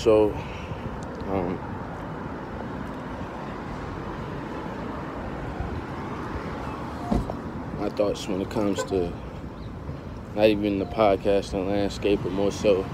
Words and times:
Episode. 0.00 0.34
Um, 1.26 1.60
my 7.78 7.90
thoughts 7.90 8.26
when 8.26 8.40
it 8.40 8.48
comes 8.48 8.82
to 8.84 9.12
not 10.34 10.46
even 10.46 10.78
the 10.78 10.86
podcast 10.86 11.50
podcasting 11.50 11.66
landscape, 11.66 12.20
but 12.22 12.32
more 12.32 12.50
so 12.50 12.86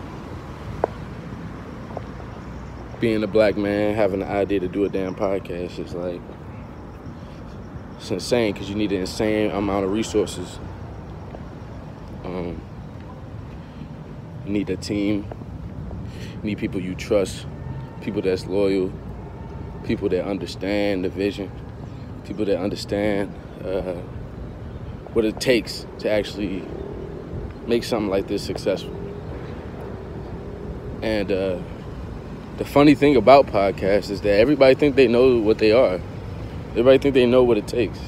being 2.99 3.23
a 3.23 3.29
black 3.29 3.57
man, 3.57 3.95
having 3.95 4.19
the 4.19 4.27
idea 4.27 4.59
to 4.59 4.67
do 4.67 4.85
a 4.85 4.89
damn 4.89 5.15
podcast 5.15 5.79
is 5.79 5.95
like 5.95 6.21
it's 7.99 8.11
insane 8.11 8.53
because 8.53 8.69
you 8.69 8.75
need 8.75 8.91
an 8.91 9.03
insane 9.03 9.53
amount 9.53 9.85
of 9.85 9.93
resources. 9.93 10.59
Um, 12.25 12.61
you 14.45 14.53
need 14.53 14.69
a 14.71 14.77
team. 14.77 15.25
Need 16.47 16.59
people 16.59 16.81
you 16.81 16.95
trust, 16.95 17.45
people 18.03 18.23
that's 18.23 18.47
loyal, 18.47 18.93
people 19.83 20.09
that 20.11 20.25
understand 20.25 21.05
the 21.05 21.09
vision, 21.09 21.51
people 22.25 22.45
that 22.45 22.61
understand 22.61 23.35
uh, 23.65 23.95
what 25.13 25.25
it 25.25 25.41
takes 25.41 25.85
to 25.99 26.09
actually 26.09 26.63
make 27.67 27.83
something 27.83 28.09
like 28.09 28.29
this 28.29 28.45
successful. 28.45 28.95
And 31.03 31.33
uh, 31.33 31.59
the 32.59 32.65
funny 32.65 32.95
thing 32.95 33.17
about 33.17 33.49
podcasts 33.49 34.09
is 34.09 34.21
that 34.21 34.39
everybody 34.39 34.77
think 34.77 34.95
they 34.95 35.09
know 35.09 35.39
what 35.39 35.59
they 35.59 35.73
are. 35.73 36.01
Everybody 36.71 36.99
think 36.99 37.15
they 37.15 37.27
know 37.27 37.43
what 37.43 37.59
it 37.59 37.67
takes. 37.67 37.99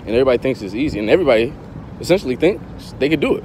And 0.00 0.08
everybody 0.08 0.38
thinks 0.38 0.60
it's 0.60 0.74
easy. 0.74 0.98
And 0.98 1.08
everybody 1.08 1.52
essentially 2.00 2.34
thinks 2.34 2.96
they 2.98 3.08
can 3.08 3.20
do 3.20 3.36
it. 3.36 3.44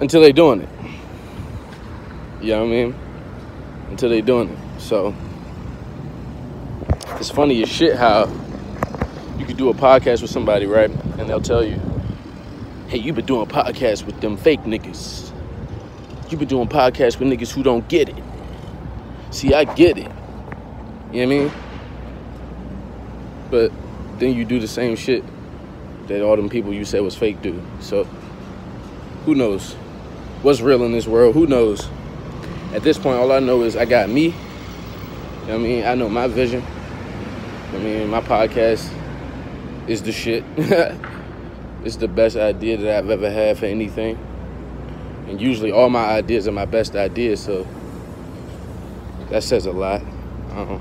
Until 0.00 0.20
they're 0.20 0.32
doing 0.32 0.62
it. 0.62 0.68
You 2.42 2.54
know 2.54 2.64
what 2.64 2.72
I 2.72 2.76
mean? 2.76 2.94
Until 3.90 4.08
they 4.10 4.20
doing 4.20 4.48
it. 4.48 4.80
So 4.80 5.14
it's 7.12 7.30
funny 7.30 7.62
as 7.62 7.68
shit 7.68 7.96
how 7.96 8.26
you 9.38 9.46
could 9.46 9.56
do 9.56 9.68
a 9.68 9.74
podcast 9.74 10.22
with 10.22 10.30
somebody, 10.30 10.66
right? 10.66 10.90
And 10.90 11.30
they'll 11.30 11.40
tell 11.40 11.62
you, 11.62 11.80
hey, 12.88 12.98
you've 12.98 13.14
been 13.14 13.26
doing 13.26 13.46
podcasts 13.46 14.04
with 14.04 14.20
them 14.20 14.36
fake 14.36 14.62
niggas. 14.62 15.32
You 16.30 16.36
been 16.36 16.48
doing 16.48 16.66
podcasts 16.66 17.18
with 17.18 17.28
niggas 17.28 17.52
who 17.52 17.62
don't 17.62 17.86
get 17.88 18.08
it. 18.08 18.24
See, 19.30 19.54
I 19.54 19.62
get 19.62 19.96
it. 19.96 20.04
You 20.04 20.06
know 20.06 20.16
what 21.12 21.22
I 21.22 21.26
mean? 21.26 21.52
But 23.50 23.72
then 24.18 24.34
you 24.34 24.44
do 24.44 24.58
the 24.58 24.66
same 24.66 24.96
shit 24.96 25.22
that 26.08 26.22
all 26.22 26.34
them 26.34 26.48
people 26.48 26.72
you 26.72 26.84
said 26.84 27.02
was 27.02 27.14
fake 27.14 27.40
do. 27.40 27.62
So 27.80 28.04
who 29.26 29.36
knows? 29.36 29.74
What's 30.42 30.60
real 30.60 30.82
in 30.82 30.90
this 30.90 31.06
world? 31.06 31.34
Who 31.34 31.46
knows? 31.46 31.88
At 32.72 32.82
this 32.82 32.96
point, 32.96 33.18
all 33.18 33.32
I 33.32 33.40
know 33.40 33.62
is 33.62 33.76
I 33.76 33.84
got 33.84 34.08
me. 34.08 34.26
You 34.26 35.46
know 35.48 35.54
I 35.54 35.58
mean? 35.58 35.84
I 35.84 35.94
know 35.94 36.08
my 36.08 36.26
vision. 36.26 36.64
I 37.72 37.78
mean, 37.78 38.08
my 38.08 38.20
podcast 38.20 38.90
is 39.86 40.02
the 40.02 40.12
shit. 40.12 40.42
it's 41.84 41.96
the 41.96 42.08
best 42.08 42.36
idea 42.36 42.78
that 42.78 42.98
I've 42.98 43.10
ever 43.10 43.30
had 43.30 43.58
for 43.58 43.66
anything. 43.66 44.18
And 45.28 45.40
usually 45.40 45.70
all 45.70 45.90
my 45.90 46.04
ideas 46.04 46.48
are 46.48 46.52
my 46.52 46.64
best 46.64 46.94
ideas, 46.94 47.42
so 47.42 47.66
that 49.28 49.42
says 49.42 49.66
a 49.66 49.72
lot. 49.72 50.00
Um, 50.50 50.80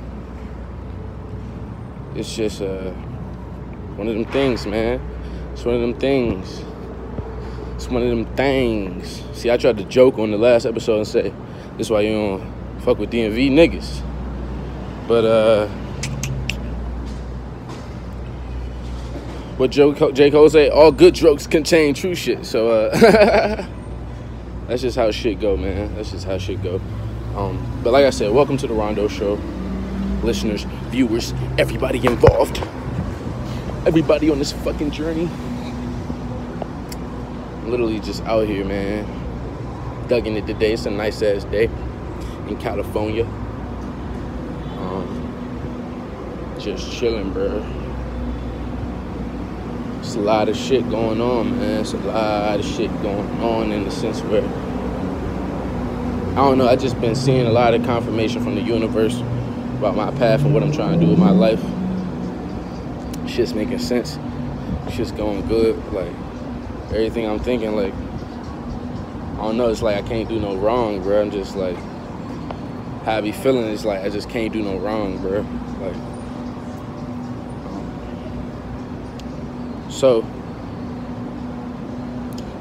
it's 2.15 2.35
just 2.35 2.61
uh, 2.61 2.91
one 3.95 4.07
of 4.07 4.13
them 4.13 4.25
things, 4.25 4.65
man. 4.65 5.01
It's 5.53 5.65
one 5.65 5.75
of 5.75 5.81
them 5.81 5.99
things. 5.99 6.61
It's 7.75 7.87
one 7.87 8.01
of 8.03 8.09
them 8.09 8.25
things. 8.35 9.23
See, 9.33 9.49
I 9.49 9.57
tried 9.57 9.77
to 9.77 9.83
joke 9.85 10.19
on 10.19 10.31
the 10.31 10.37
last 10.37 10.65
episode 10.65 10.97
and 10.97 11.07
say, 11.07 11.33
this 11.77 11.87
is 11.87 11.91
why 11.91 12.01
you 12.01 12.13
don't 12.13 12.81
fuck 12.81 12.97
with 12.97 13.11
DMV 13.11 13.51
niggas. 13.51 14.01
But, 15.07 15.25
uh, 15.25 15.67
what 19.57 19.71
Joe, 19.71 19.93
J. 20.11 20.31
Cole 20.31 20.49
say, 20.49 20.69
all 20.69 20.91
good 20.91 21.13
jokes 21.13 21.45
contain 21.47 21.93
true 21.93 22.15
shit. 22.15 22.45
So, 22.45 22.69
uh, 22.69 22.95
that's 24.67 24.81
just 24.81 24.97
how 24.97 25.11
shit 25.11 25.39
go, 25.39 25.55
man. 25.55 25.93
That's 25.95 26.11
just 26.11 26.25
how 26.25 26.37
shit 26.37 26.63
go. 26.63 26.81
Um, 27.35 27.81
but 27.83 27.93
like 27.93 28.05
I 28.05 28.09
said, 28.09 28.31
welcome 28.31 28.57
to 28.57 28.67
the 28.67 28.73
Rondo 28.73 29.07
Show. 29.07 29.39
Listeners, 30.23 30.63
viewers, 30.89 31.33
everybody 31.57 32.05
involved. 32.05 32.57
Everybody 33.85 34.29
on 34.29 34.39
this 34.39 34.51
fucking 34.51 34.91
journey. 34.91 35.29
I'm 36.61 37.71
literally 37.71 37.99
just 37.99 38.23
out 38.23 38.47
here, 38.47 38.65
man. 38.65 39.20
Dugging 40.11 40.35
it 40.35 40.45
today. 40.45 40.73
It's 40.73 40.85
a 40.85 40.91
nice 40.91 41.21
ass 41.21 41.45
day 41.45 41.69
in 42.49 42.57
California. 42.57 43.23
Um, 44.77 46.57
just 46.59 46.91
chilling, 46.91 47.31
bro. 47.31 47.65
It's 50.01 50.15
a 50.15 50.19
lot 50.19 50.49
of 50.49 50.57
shit 50.57 50.89
going 50.89 51.21
on, 51.21 51.57
man. 51.57 51.79
It's 51.79 51.93
a 51.93 51.97
lot 51.99 52.59
of 52.59 52.65
shit 52.65 52.91
going 53.01 53.39
on 53.39 53.71
in 53.71 53.85
the 53.85 53.89
sense 53.89 54.19
where 54.23 54.43
I 56.31 56.43
don't 56.43 56.57
know. 56.57 56.67
I 56.67 56.75
just 56.75 56.99
been 56.99 57.15
seeing 57.15 57.47
a 57.47 57.51
lot 57.51 57.73
of 57.73 57.85
confirmation 57.85 58.43
from 58.43 58.55
the 58.55 58.61
universe 58.61 59.17
about 59.77 59.95
my 59.95 60.11
path 60.11 60.43
and 60.43 60.53
what 60.53 60.61
I'm 60.61 60.73
trying 60.73 60.99
to 60.99 61.05
do 61.05 61.09
with 61.09 61.19
my 61.19 61.31
life. 61.31 61.63
Shit's 63.29 63.53
making 63.53 63.79
sense. 63.79 64.19
Shit's 64.91 65.13
going 65.13 65.47
good. 65.47 65.77
Like 65.93 66.11
everything 66.89 67.25
I'm 67.29 67.39
thinking, 67.39 67.77
like 67.77 67.93
I 69.41 69.45
don't 69.45 69.57
know. 69.57 69.69
It's 69.69 69.81
like 69.81 69.95
I 69.95 70.07
can't 70.07 70.29
do 70.29 70.39
no 70.39 70.55
wrong, 70.55 71.01
bro. 71.01 71.19
I'm 71.19 71.31
just 71.31 71.55
like 71.55 71.75
how 73.05 73.17
I 73.17 73.21
be 73.21 73.31
feeling 73.31 73.65
It's 73.65 73.83
like 73.83 74.01
I 74.01 74.09
just 74.09 74.29
can't 74.29 74.53
do 74.53 74.61
no 74.61 74.77
wrong, 74.77 75.17
bro. 75.17 75.43
Like 75.79 75.95
so. 79.91 80.23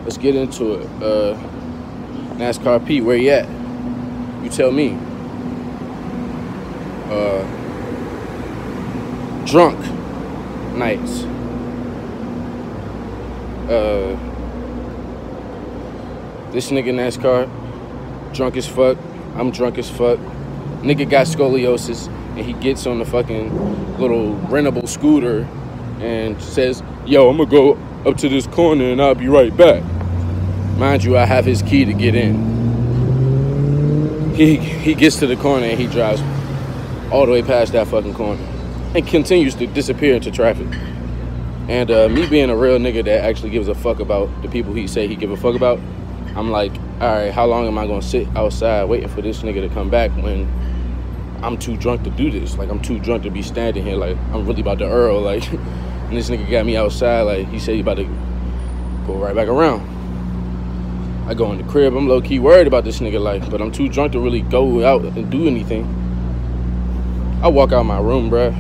Let's 0.05 0.17
get 0.17 0.35
into 0.35 0.77
it. 0.77 0.87
Uh, 1.03 1.39
NASCAR 2.37 2.87
Pete, 2.87 3.05
where 3.05 3.19
you 3.19 3.29
at? 3.29 3.47
You 4.43 4.49
tell 4.49 4.73
me. 4.73 4.97
Uh, 7.11 7.45
drunk 9.45 9.79
nights. 10.79 11.25
Uh, 13.71 14.30
this 16.53 16.71
nigga 16.71 16.93
NASCAR, 16.93 17.49
drunk 18.35 18.57
as 18.57 18.67
fuck. 18.67 18.99
I'm 19.37 19.51
drunk 19.51 19.79
as 19.79 19.89
fuck. 19.91 20.19
Nigga 20.83 21.09
got 21.09 21.27
scoliosis, 21.27 22.09
and 22.37 22.45
he 22.45 22.53
gets 22.55 22.87
on 22.87 22.99
the 22.99 23.05
fucking 23.05 23.99
little 23.99 24.35
rentable 24.49 24.89
scooter 24.89 25.47
and 26.01 26.41
says, 26.43 26.83
"Yo, 27.07 27.29
I'm 27.29 27.37
gonna 27.37 27.51
go 27.51 27.79
up 28.07 28.17
to 28.19 28.29
this 28.29 28.47
corner 28.47 28.85
and 28.91 29.01
I'll 29.01 29.15
be 29.15 29.29
right 29.29 29.55
back." 29.57 29.83
Mind 30.79 31.05
you, 31.05 31.17
I 31.17 31.27
have 31.27 31.45
his 31.45 31.63
key 31.63 31.85
to 31.85 31.93
get 31.93 32.15
in. 32.15 32.61
He 34.35 34.57
he 34.57 34.95
gets 34.95 35.17
to 35.19 35.27
the 35.27 35.37
corner 35.37 35.67
and 35.67 35.79
he 35.79 35.87
drives 35.87 36.23
all 37.13 37.27
the 37.27 37.33
way 37.33 37.43
past 37.43 37.73
that 37.73 37.87
fucking 37.89 38.15
corner 38.15 38.43
and 38.95 39.07
continues 39.07 39.55
to 39.57 39.67
disappear 39.67 40.15
into 40.15 40.31
traffic. 40.31 40.69
And 41.69 41.91
uh, 41.91 42.09
me 42.09 42.27
being 42.27 42.51
a 42.51 42.57
real 42.57 42.79
nigga 42.79 43.05
that 43.05 43.25
actually 43.25 43.51
gives 43.51 43.69
a 43.69 43.75
fuck 43.75 44.01
about 44.01 44.29
the 44.43 44.49
people 44.49 44.73
he 44.73 44.87
say 44.87 45.07
he 45.07 45.15
give 45.15 45.31
a 45.31 45.37
fuck 45.37 45.55
about, 45.55 45.79
I'm 46.37 46.51
like, 46.51 46.73
all 47.01 47.13
right, 47.13 47.33
how 47.33 47.47
long 47.47 47.67
am 47.67 47.77
I 47.79 47.87
gonna 47.87 48.03
sit 48.03 48.29
outside 48.37 48.85
waiting 48.85 49.09
for 49.09 49.23
this 49.23 49.43
nigga 49.43 49.67
to 49.67 49.75
come 49.75 49.91
back 49.91 50.11
when 50.13 50.49
I'm 51.43 51.59
too 51.59 51.77
drunk 51.77 52.05
to 52.05 52.11
do 52.11 52.31
this? 52.31 52.57
Like 52.57 52.71
I'm 52.71 52.81
too 52.81 52.99
drunk 52.99 53.25
to 53.25 53.31
be 53.31 53.43
standing 53.43 53.85
here. 53.85 53.97
Like 53.97 54.17
I'm 54.33 54.47
really 54.47 54.61
about 54.61 54.79
to 54.79 54.87
Earl. 54.87 55.21
Like, 55.31 55.51
and 55.53 56.17
this 56.17 56.29
nigga 56.29 56.51
got 56.51 56.67
me 56.67 56.77
outside. 56.77 57.23
Like 57.23 57.49
he 57.49 57.59
said 57.59 57.75
he 57.75 57.81
about 57.81 57.99
to 57.99 58.05
go 59.07 59.15
right 59.15 59.35
back 59.35 59.49
around. 59.49 59.89
I 61.29 61.35
go 61.35 61.53
in 61.53 61.59
the 61.59 61.71
crib. 61.71 61.95
I'm 61.95 62.09
low 62.09 62.21
key 62.21 62.41
worried 62.41 62.67
about 62.67 62.83
this 62.85 62.99
nigga 62.99 63.21
life, 63.21 63.49
but 63.51 63.63
I'm 63.63 63.71
too 63.71 63.89
drunk 63.89 64.13
to 64.13 64.21
really 64.21 64.41
go 64.41 64.85
out 64.85 65.03
and 65.03 65.31
do 65.31 65.47
anything. 65.47 65.85
I 67.43 67.49
walk 67.49 67.73
out 67.73 67.85
my 67.85 68.01
room, 68.01 68.31
bruh. 68.31 68.53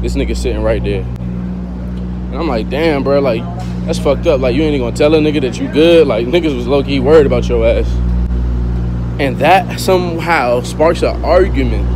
This 0.00 0.16
nigga 0.16 0.36
sitting 0.36 0.62
right 0.62 0.82
there. 0.82 1.02
And 1.02 2.34
I'm 2.34 2.48
like, 2.48 2.70
damn, 2.70 3.04
bro, 3.04 3.20
like, 3.20 3.42
that's 3.86 3.98
fucked 3.98 4.26
up. 4.26 4.40
Like, 4.40 4.54
you 4.54 4.62
ain't 4.62 4.74
even 4.74 4.86
gonna 4.86 4.96
tell 4.96 5.14
a 5.14 5.18
nigga 5.18 5.42
that 5.42 5.60
you 5.60 5.68
good. 5.68 6.06
Like, 6.06 6.26
niggas 6.26 6.54
was 6.54 6.66
low 6.66 6.82
key 6.82 7.00
worried 7.00 7.26
about 7.26 7.48
your 7.48 7.66
ass. 7.66 7.86
And 9.20 9.36
that 9.38 9.78
somehow 9.78 10.62
sparks 10.62 11.02
an 11.02 11.22
argument. 11.24 11.88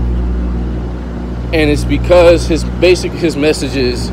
And 1.55 1.70
it's 1.70 1.85
because 1.85 2.46
his 2.46 2.62
basic, 2.64 3.11
his 3.12 3.37
message 3.37 3.75
is, 3.75 4.11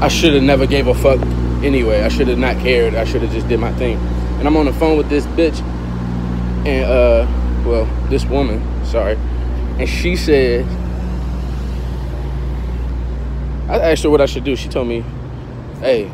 I 0.00 0.08
should 0.08 0.32
have 0.34 0.44
never 0.44 0.64
gave 0.66 0.86
a 0.86 0.94
fuck 0.94 1.20
anyway. 1.64 2.02
I 2.02 2.08
should 2.08 2.28
have 2.28 2.38
not 2.38 2.56
cared. 2.58 2.94
I 2.94 3.04
should 3.04 3.22
have 3.22 3.32
just 3.32 3.48
did 3.48 3.58
my 3.58 3.72
thing. 3.72 3.98
And 4.38 4.46
I'm 4.46 4.56
on 4.56 4.66
the 4.66 4.72
phone 4.72 4.96
with 4.96 5.08
this 5.08 5.26
bitch. 5.26 5.60
And, 6.64 6.84
uh, 6.84 7.26
well, 7.68 7.84
this 8.08 8.24
woman, 8.24 8.62
sorry. 8.84 9.16
And 9.78 9.88
she 9.88 10.14
said, 10.14 10.64
I 13.68 13.90
asked 13.90 14.04
her 14.04 14.10
what 14.10 14.20
I 14.20 14.26
should 14.26 14.44
do. 14.44 14.54
She 14.54 14.68
told 14.68 14.86
me, 14.86 15.04
hey, 15.80 16.10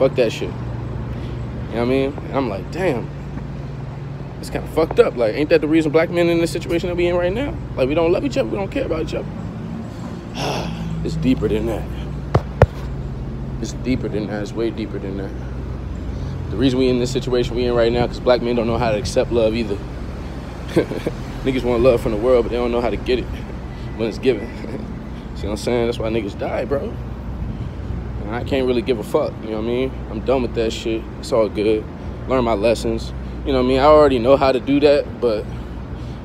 fuck 0.00 0.16
that 0.16 0.32
shit. 0.32 0.48
You 0.48 0.48
know 0.48 0.54
what 1.72 1.80
I 1.80 1.84
mean? 1.84 2.16
And 2.16 2.34
I'm 2.34 2.48
like, 2.48 2.72
damn. 2.72 3.06
It's 4.40 4.48
kind 4.48 4.64
of 4.64 4.72
fucked 4.72 4.98
up. 4.98 5.14
Like, 5.14 5.34
ain't 5.34 5.50
that 5.50 5.60
the 5.60 5.68
reason 5.68 5.92
black 5.92 6.08
men 6.08 6.30
in 6.30 6.40
the 6.40 6.46
situation 6.46 6.88
that 6.88 6.94
we 6.94 7.06
in 7.06 7.14
right 7.14 7.30
now? 7.30 7.54
Like, 7.76 7.86
we 7.86 7.94
don't 7.94 8.10
love 8.10 8.24
each 8.24 8.38
other. 8.38 8.48
We 8.48 8.56
don't 8.56 8.70
care 8.70 8.86
about 8.86 9.02
each 9.02 9.14
other. 9.14 9.28
it's 11.04 11.16
deeper 11.16 11.48
than 11.48 11.66
that. 11.66 11.86
It's 13.60 13.74
deeper 13.74 14.08
than 14.08 14.28
that. 14.28 14.40
It's 14.40 14.52
way 14.52 14.70
deeper 14.70 14.98
than 14.98 15.18
that. 15.18 15.30
The 16.50 16.56
reason 16.56 16.78
we 16.78 16.88
in 16.88 16.98
this 16.98 17.12
situation 17.12 17.54
we 17.54 17.66
in 17.66 17.74
right 17.74 17.92
now, 17.92 18.06
because 18.06 18.20
black 18.20 18.40
men 18.40 18.56
don't 18.56 18.66
know 18.66 18.78
how 18.78 18.92
to 18.92 18.98
accept 18.98 19.30
love 19.30 19.54
either. 19.54 19.76
niggas 21.44 21.62
want 21.62 21.82
love 21.82 22.00
from 22.00 22.12
the 22.12 22.18
world, 22.18 22.46
but 22.46 22.52
they 22.52 22.56
don't 22.56 22.72
know 22.72 22.80
how 22.80 22.88
to 22.88 22.96
get 22.96 23.18
it 23.18 23.26
when 23.96 24.08
it's 24.08 24.18
given. 24.18 24.46
See 25.36 25.46
what 25.46 25.50
I'm 25.50 25.56
saying? 25.58 25.86
That's 25.86 25.98
why 25.98 26.08
niggas 26.08 26.38
die, 26.38 26.64
bro. 26.64 26.96
And 28.30 28.36
I 28.36 28.44
can't 28.44 28.64
really 28.64 28.80
give 28.80 29.00
a 29.00 29.02
fuck, 29.02 29.32
you 29.42 29.50
know 29.50 29.56
what 29.56 29.64
I 29.64 29.66
mean? 29.66 29.92
I'm 30.08 30.20
done 30.20 30.42
with 30.42 30.54
that 30.54 30.72
shit. 30.72 31.02
It's 31.18 31.32
all 31.32 31.48
good. 31.48 31.84
Learn 32.28 32.44
my 32.44 32.52
lessons. 32.52 33.12
You 33.44 33.52
know 33.52 33.58
what 33.58 33.64
I 33.64 33.68
mean? 33.68 33.80
I 33.80 33.86
already 33.86 34.20
know 34.20 34.36
how 34.36 34.52
to 34.52 34.60
do 34.60 34.78
that, 34.78 35.20
but 35.20 35.44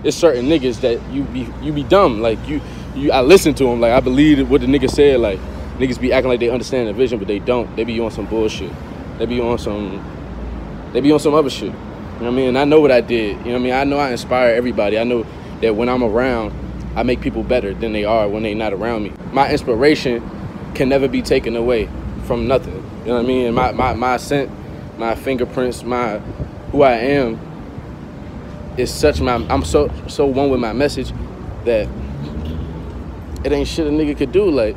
it's 0.04 0.16
certain 0.16 0.46
niggas 0.46 0.82
that 0.82 1.02
you 1.12 1.24
be 1.24 1.48
you 1.64 1.74
be 1.74 1.82
dumb. 1.82 2.22
Like 2.22 2.38
you 2.48 2.62
you 2.94 3.12
I 3.12 3.22
listen 3.22 3.56
to 3.56 3.64
them, 3.64 3.82
like 3.82 3.92
I 3.92 4.02
believe 4.02 4.48
what 4.52 4.62
the 4.62 4.68
nigga 4.68 4.88
said, 4.88 5.20
like 5.20 5.40
niggas 5.80 6.00
be 6.00 6.14
acting 6.14 6.30
like 6.30 6.40
they 6.40 6.52
understand 6.52 6.88
the 6.88 6.94
vision, 6.94 7.18
but 7.18 7.28
they 7.28 7.40
don't. 7.40 7.76
They 7.76 7.84
be 7.84 8.00
on 8.00 8.12
some 8.12 8.28
bullshit. 8.28 8.72
They 9.18 9.26
be 9.26 9.42
on 9.42 9.58
some 9.58 10.00
they 10.94 11.02
be 11.02 11.12
on 11.12 11.18
some 11.18 11.34
other 11.34 11.50
shit. 11.50 11.72
You 11.72 11.72
know 11.72 12.18
what 12.20 12.28
I 12.28 12.32
mean? 12.34 12.50
And 12.50 12.60
I 12.60 12.66
know 12.66 12.82
what 12.82 12.92
I 12.92 13.02
did. 13.02 13.40
You 13.40 13.46
know 13.46 13.52
what 13.54 13.56
I 13.56 13.64
mean? 13.64 13.74
I 13.74 13.84
know 13.84 13.98
I 13.98 14.12
inspire 14.12 14.54
everybody. 14.54 15.00
I 15.00 15.06
know 15.06 15.26
that 15.62 15.76
when 15.76 15.90
I'm 15.90 16.04
around, 16.04 16.54
I 16.96 17.02
make 17.02 17.20
people 17.20 17.42
better 17.42 17.74
than 17.74 17.94
they 17.94 18.06
are 18.06 18.30
when 18.30 18.44
they're 18.44 18.54
not 18.54 18.74
around 18.74 19.06
me. 19.06 19.14
My 19.32 19.50
inspiration 19.50 20.22
can 20.76 20.90
never 20.90 21.08
be 21.08 21.22
taken 21.22 21.56
away 21.56 21.90
from 22.26 22.48
nothing. 22.48 22.76
You 23.02 23.08
know 23.08 23.16
what 23.16 23.24
I 23.24 23.28
mean? 23.28 23.46
And 23.48 23.56
my, 23.56 23.72
my, 23.72 23.94
my 23.94 24.18
scent, 24.18 24.52
my 24.98 25.16
fingerprints, 25.16 25.84
my 25.84 26.20
who 26.72 26.84
I 26.84 26.94
am 26.94 27.40
is 28.78 28.94
such 28.94 29.22
my 29.22 29.36
I'm 29.50 29.64
so 29.64 29.90
so 30.08 30.26
one 30.26 30.50
with 30.50 30.60
my 30.60 30.74
message 30.74 31.14
that 31.64 31.88
it 33.44 33.52
ain't 33.52 33.68
shit 33.68 33.88
a 33.88 33.90
nigga 33.90 34.18
could 34.18 34.32
do. 34.32 34.50
Like 34.50 34.76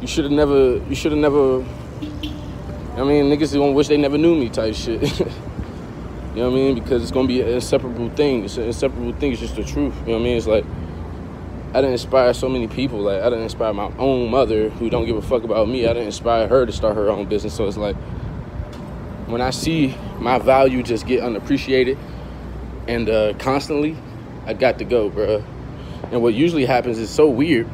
you 0.00 0.06
should 0.06 0.24
have 0.24 0.32
never 0.32 0.76
you 0.88 0.94
should 0.94 1.12
have 1.12 1.20
never 1.20 1.64
I 2.96 3.04
mean 3.04 3.30
niggas 3.30 3.54
gonna 3.54 3.72
wish 3.72 3.88
they 3.88 3.96
never 3.96 4.18
knew 4.18 4.34
me 4.34 4.50
type 4.50 4.74
shit. 4.74 5.00
you 5.20 5.26
know 6.36 6.50
what 6.50 6.52
I 6.52 6.54
mean? 6.54 6.74
Because 6.74 7.02
it's 7.02 7.12
gonna 7.12 7.28
be 7.28 7.40
an 7.40 7.48
inseparable 7.48 8.10
thing. 8.10 8.44
It's 8.44 8.56
an 8.56 8.64
inseparable 8.64 9.12
thing, 9.14 9.32
it's 9.32 9.40
just 9.40 9.56
the 9.56 9.64
truth. 9.64 9.94
You 10.00 10.12
know 10.12 10.12
what 10.14 10.20
I 10.20 10.24
mean? 10.24 10.36
It's 10.36 10.46
like 10.46 10.64
I 11.74 11.78
didn't 11.78 11.94
inspire 11.94 12.32
so 12.32 12.48
many 12.48 12.68
people. 12.68 13.00
Like 13.00 13.20
I 13.20 13.24
didn't 13.24 13.42
inspire 13.42 13.72
my 13.74 13.92
own 13.98 14.30
mother 14.30 14.68
who 14.70 14.88
don't 14.88 15.06
give 15.06 15.16
a 15.16 15.22
fuck 15.22 15.42
about 15.42 15.68
me. 15.68 15.86
I 15.86 15.88
didn't 15.88 16.06
inspire 16.06 16.46
her 16.46 16.64
to 16.64 16.70
start 16.70 16.94
her 16.94 17.10
own 17.10 17.26
business. 17.26 17.52
So 17.52 17.66
it's 17.66 17.76
like 17.76 17.96
when 19.26 19.40
I 19.40 19.50
see 19.50 19.96
my 20.20 20.38
value 20.38 20.84
just 20.84 21.04
get 21.04 21.24
unappreciated 21.24 21.98
and 22.86 23.10
uh, 23.10 23.34
constantly, 23.40 23.96
I 24.46 24.54
got 24.54 24.78
to 24.78 24.84
go, 24.84 25.10
bro. 25.10 25.42
And 26.12 26.22
what 26.22 26.34
usually 26.34 26.64
happens 26.64 26.96
is 26.98 27.10
so 27.10 27.28
weird. 27.28 27.68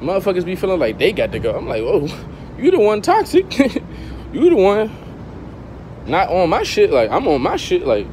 Motherfuckers 0.00 0.44
be 0.44 0.54
feeling 0.54 0.78
like 0.78 0.98
they 0.98 1.12
got 1.12 1.32
to 1.32 1.38
go. 1.38 1.56
I'm 1.56 1.66
like, 1.66 1.82
whoa, 1.82 2.08
you 2.58 2.70
the 2.70 2.78
one 2.78 3.00
toxic. 3.00 3.58
you 4.34 4.50
the 4.50 4.56
one 4.56 4.94
not 6.06 6.28
on 6.28 6.50
my 6.50 6.62
shit. 6.62 6.90
Like 6.90 7.10
I'm 7.10 7.26
on 7.26 7.40
my 7.40 7.56
shit. 7.56 7.86
Like 7.86 8.06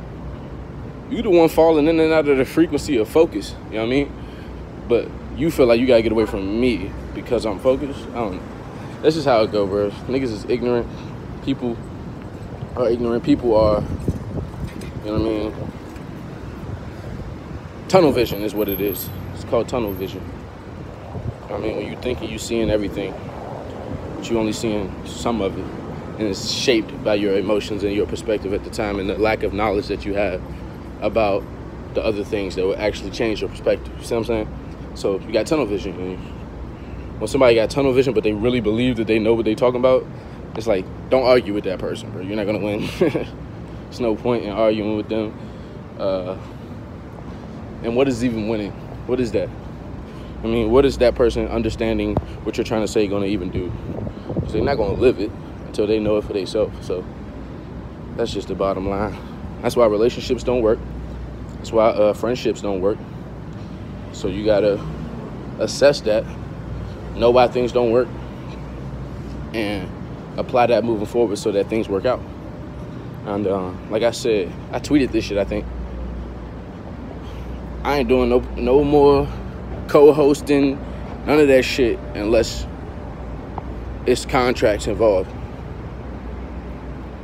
you 1.10 1.22
the 1.22 1.30
one 1.30 1.50
falling 1.50 1.88
in 1.88 2.00
and 2.00 2.14
out 2.14 2.30
of 2.30 2.38
the 2.38 2.46
frequency 2.46 2.96
of 2.96 3.10
focus. 3.10 3.56
You 3.66 3.76
know 3.76 3.80
what 3.80 3.88
I 3.88 3.90
mean? 3.90 4.25
But 4.88 5.10
you 5.36 5.52
feel 5.52 5.66
like 5.66 5.80
you 5.80 5.88
gotta 5.88 6.02
get 6.02 6.12
away 6.12 6.26
from 6.26 6.60
me 6.60 6.92
because 7.14 7.46
I'm 7.46 7.60
focused. 7.60 8.08
I 8.10 8.16
don't. 8.16 8.42
That's 9.02 9.16
just 9.16 9.28
how 9.28 9.42
it 9.44 9.52
go, 9.52 9.66
bro. 9.68 9.92
Niggas 10.08 10.32
is 10.32 10.46
ignorant. 10.46 10.88
People 11.44 11.78
are 12.76 12.90
ignorant. 12.90 13.24
People 13.24 13.56
are, 13.56 13.82
you 15.04 15.12
know 15.12 15.20
what 15.20 15.22
I 15.22 15.24
mean? 15.24 15.54
Tunnel 17.88 18.12
vision 18.12 18.42
is 18.42 18.54
what 18.56 18.68
it 18.68 18.82
is. 18.82 19.10
It's 19.34 19.44
called 19.44 19.68
tunnel 19.70 19.94
vision. 19.94 20.24
I 21.50 21.58
mean, 21.58 21.78
when 21.78 21.88
you 21.88 21.96
thinking 21.98 22.30
you 22.30 22.40
seeing 22.40 22.70
everything, 22.70 23.14
but 24.16 24.30
you 24.30 24.40
only 24.40 24.54
seeing 24.54 24.92
some 25.06 25.42
of 25.42 25.58
it, 25.58 25.66
and 26.20 26.28
it's 26.28 26.50
shaped 26.50 27.04
by 27.04 27.16
your 27.16 27.38
emotions 27.38 27.84
and 27.84 27.94
your 27.94 28.08
perspective 28.08 28.54
at 28.54 28.64
the 28.64 28.70
time, 28.70 29.00
and 29.00 29.10
the 29.10 29.18
lack 29.18 29.44
of 29.44 29.54
knowledge 29.54 29.88
that 29.88 30.06
you 30.06 30.16
have 30.16 30.42
about 31.02 31.44
the 31.94 32.04
other 32.04 32.24
things 32.24 32.56
that 32.56 32.66
will 32.66 32.78
actually 32.78 33.12
change 33.12 33.42
your 33.42 33.50
perspective. 33.50 33.94
You 34.00 34.04
see 34.04 34.16
what 34.16 34.20
I'm 34.22 34.26
saying? 34.26 34.65
So 34.96 35.20
you 35.20 35.32
got 35.32 35.48
tunnel 35.48 35.66
vision. 35.66 36.00
And 36.00 36.18
when 37.20 37.28
somebody 37.28 37.56
got 37.56 37.70
tunnel 37.70 37.94
vision, 37.94 38.14
but 38.14 38.24
they 38.24 38.34
really 38.34 38.62
believe 38.62 38.98
that 38.98 39.08
they 39.08 39.20
know 39.20 39.34
what 39.34 39.46
they're 39.46 39.56
talking 39.56 39.80
about, 39.80 40.06
it's 40.56 40.68
like 40.68 40.86
don't 41.10 41.26
argue 41.26 41.54
with 41.54 41.66
that 41.66 41.80
person, 41.80 42.12
bro. 42.12 42.22
You're 42.22 42.36
not 42.36 42.46
gonna 42.46 42.60
win. 42.60 42.88
There's 43.00 44.00
no 44.00 44.16
point 44.16 44.46
in 44.46 44.52
arguing 44.52 44.98
with 44.98 45.10
them. 45.10 45.38
Uh, 46.00 46.38
and 47.84 47.96
what 47.96 48.08
is 48.08 48.24
even 48.24 48.48
winning? 48.48 48.72
What 49.08 49.20
is 49.20 49.32
that? 49.34 49.50
I 50.44 50.48
mean, 50.48 50.72
what 50.72 50.86
is 50.86 50.98
that 51.00 51.16
person 51.16 51.48
understanding 51.48 52.16
what 52.44 52.58
you're 52.58 52.66
trying 52.66 52.82
to 52.82 52.88
say 52.88 53.08
gonna 53.08 53.26
even 53.26 53.50
do? 53.52 53.72
Because 54.34 54.54
they're 54.54 54.64
not 54.64 54.76
gonna 54.76 54.94
live 54.94 55.20
it 55.20 55.32
until 55.68 55.88
they 55.88 56.00
know 56.00 56.18
it 56.18 56.24
for 56.24 56.34
themselves. 56.34 56.86
So 56.86 57.04
that's 58.16 58.32
just 58.32 58.48
the 58.48 58.56
bottom 58.56 58.90
line. 58.90 59.16
That's 59.62 59.76
why 59.76 59.86
relationships 59.88 60.44
don't 60.44 60.62
work. 60.62 60.80
That's 61.56 61.72
why 61.72 61.88
uh, 61.88 62.14
friendships 62.14 62.62
don't 62.62 62.82
work. 62.82 62.98
So 64.16 64.30
you 64.30 64.46
gotta 64.46 64.82
assess 65.60 66.00
that, 66.02 66.24
know 67.16 67.32
why 67.32 67.50
things 67.50 67.74
don't 67.74 67.92
work, 67.92 68.08
and 69.54 69.92
apply 70.38 70.68
that 70.68 70.86
moving 70.86 71.06
forward 71.06 71.38
so 71.38 71.52
that 71.52 71.68
things 71.68 71.90
work 71.90 72.06
out. 72.06 72.22
And 73.26 73.46
uh, 73.46 73.72
like 73.90 74.04
I 74.04 74.12
said, 74.12 74.52
I 74.72 74.80
tweeted 74.80 75.12
this 75.12 75.26
shit. 75.26 75.38
I 75.38 75.44
think 75.44 75.66
I 77.84 78.00
ain't 78.00 78.08
doing 78.08 78.30
no 78.30 78.40
no 78.56 78.86
more 78.86 79.28
co-hosting, 79.90 80.80
none 81.26 81.40
of 81.40 81.50
that 81.50 81.64
shit 81.64 82.00
unless 82.14 82.66
it's 84.06 84.26
contracts 84.26 84.88
involved. 84.88 85.30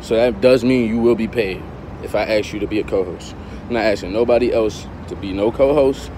So 0.01 0.15
that 0.15 0.41
does 0.41 0.65
mean 0.65 0.89
you 0.89 0.99
will 0.99 1.15
be 1.15 1.29
paid 1.29 1.63
if 2.03 2.15
I 2.15 2.23
ask 2.23 2.51
you 2.51 2.59
to 2.59 2.67
be 2.67 2.79
a 2.79 2.83
co-host. 2.83 3.33
I'm 3.67 3.75
not 3.75 3.85
asking 3.85 4.11
nobody 4.11 4.51
else 4.51 4.85
to 5.07 5.15
be 5.15 5.31
no 5.31 5.53
co-host 5.53 6.11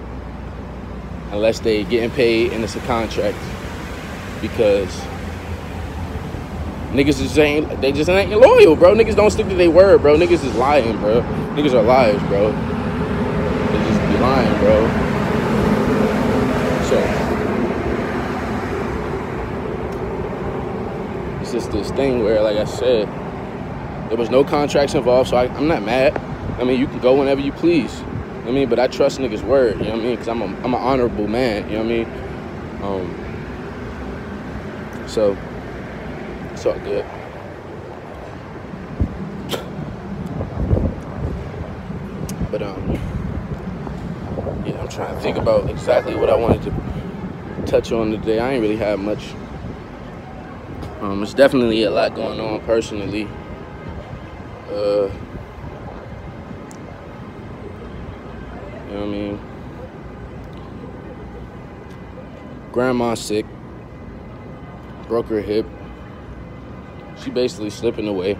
unless 1.34 1.58
they 1.58 1.82
getting 1.84 2.10
paid 2.10 2.52
and 2.52 2.62
it's 2.62 2.76
a 2.76 2.80
contract 2.80 3.36
because 4.40 4.88
niggas 6.92 7.18
just 7.18 7.36
ain't 7.38 7.80
they 7.80 7.90
just 7.90 8.08
ain't 8.08 8.30
loyal, 8.30 8.76
bro. 8.76 8.94
Niggas 8.94 9.16
don't 9.16 9.30
stick 9.30 9.48
to 9.48 9.54
their 9.56 9.70
word, 9.70 10.00
bro. 10.00 10.16
Niggas 10.16 10.44
is 10.44 10.54
lying, 10.54 10.96
bro. 10.98 11.22
Niggas 11.56 11.74
are 11.74 11.82
liars, 11.82 12.22
bro. 12.28 12.52
They 12.52 13.78
just 13.88 14.00
be 14.08 14.16
lying, 14.18 14.58
bro. 14.60 14.86
So 16.88 16.98
it's 21.40 21.50
just 21.50 21.72
this 21.72 21.90
thing 21.90 22.22
where, 22.22 22.40
like 22.42 22.58
I 22.58 22.64
said, 22.64 23.08
there 24.08 24.16
was 24.16 24.30
no 24.30 24.44
contracts 24.44 24.94
involved, 24.94 25.30
so 25.30 25.36
I, 25.36 25.46
I'm 25.56 25.66
not 25.66 25.82
mad. 25.82 26.16
I 26.60 26.64
mean, 26.64 26.78
you 26.78 26.86
can 26.86 27.00
go 27.00 27.16
whenever 27.16 27.40
you 27.40 27.50
please. 27.50 28.04
I 28.44 28.50
mean, 28.50 28.68
but 28.68 28.78
I 28.78 28.88
trust 28.88 29.18
niggas' 29.18 29.42
word, 29.42 29.78
you 29.78 29.84
know 29.84 29.92
what 29.92 30.00
I 30.00 30.02
mean? 30.02 30.10
Because 30.10 30.28
I'm, 30.28 30.42
a, 30.42 30.44
I'm 30.44 30.74
an 30.74 30.74
honorable 30.74 31.26
man, 31.26 31.66
you 31.70 31.78
know 31.78 31.84
what 31.84 31.86
I 31.86 31.96
mean? 31.96 32.06
Um, 32.82 33.08
so, 35.08 35.34
it's 36.52 36.66
all 36.66 36.78
good. 36.80 37.06
But, 42.50 42.62
um, 42.62 42.92
yeah, 44.66 44.78
I'm 44.80 44.88
trying 44.88 45.14
to 45.14 45.20
think 45.20 45.38
about 45.38 45.70
exactly 45.70 46.14
what 46.14 46.28
I 46.28 46.36
wanted 46.36 46.62
to 46.64 46.72
touch 47.66 47.92
on 47.92 48.10
today. 48.10 48.40
I 48.40 48.52
ain't 48.52 48.60
really 48.62 48.76
have 48.76 49.00
much. 49.00 49.32
Um, 51.00 51.22
it's 51.22 51.32
definitely 51.32 51.84
a 51.84 51.90
lot 51.90 52.14
going 52.14 52.38
on 52.40 52.60
personally. 52.60 53.26
Uh, 54.68 55.08
Know 58.94 59.00
what 59.00 59.08
I 59.08 59.12
mean? 59.12 59.40
Grandma 62.70 63.14
sick. 63.14 63.44
Broke 65.08 65.26
her 65.26 65.40
hip. 65.40 65.66
She 67.18 67.30
basically 67.30 67.70
slipping 67.70 68.06
away. 68.06 68.36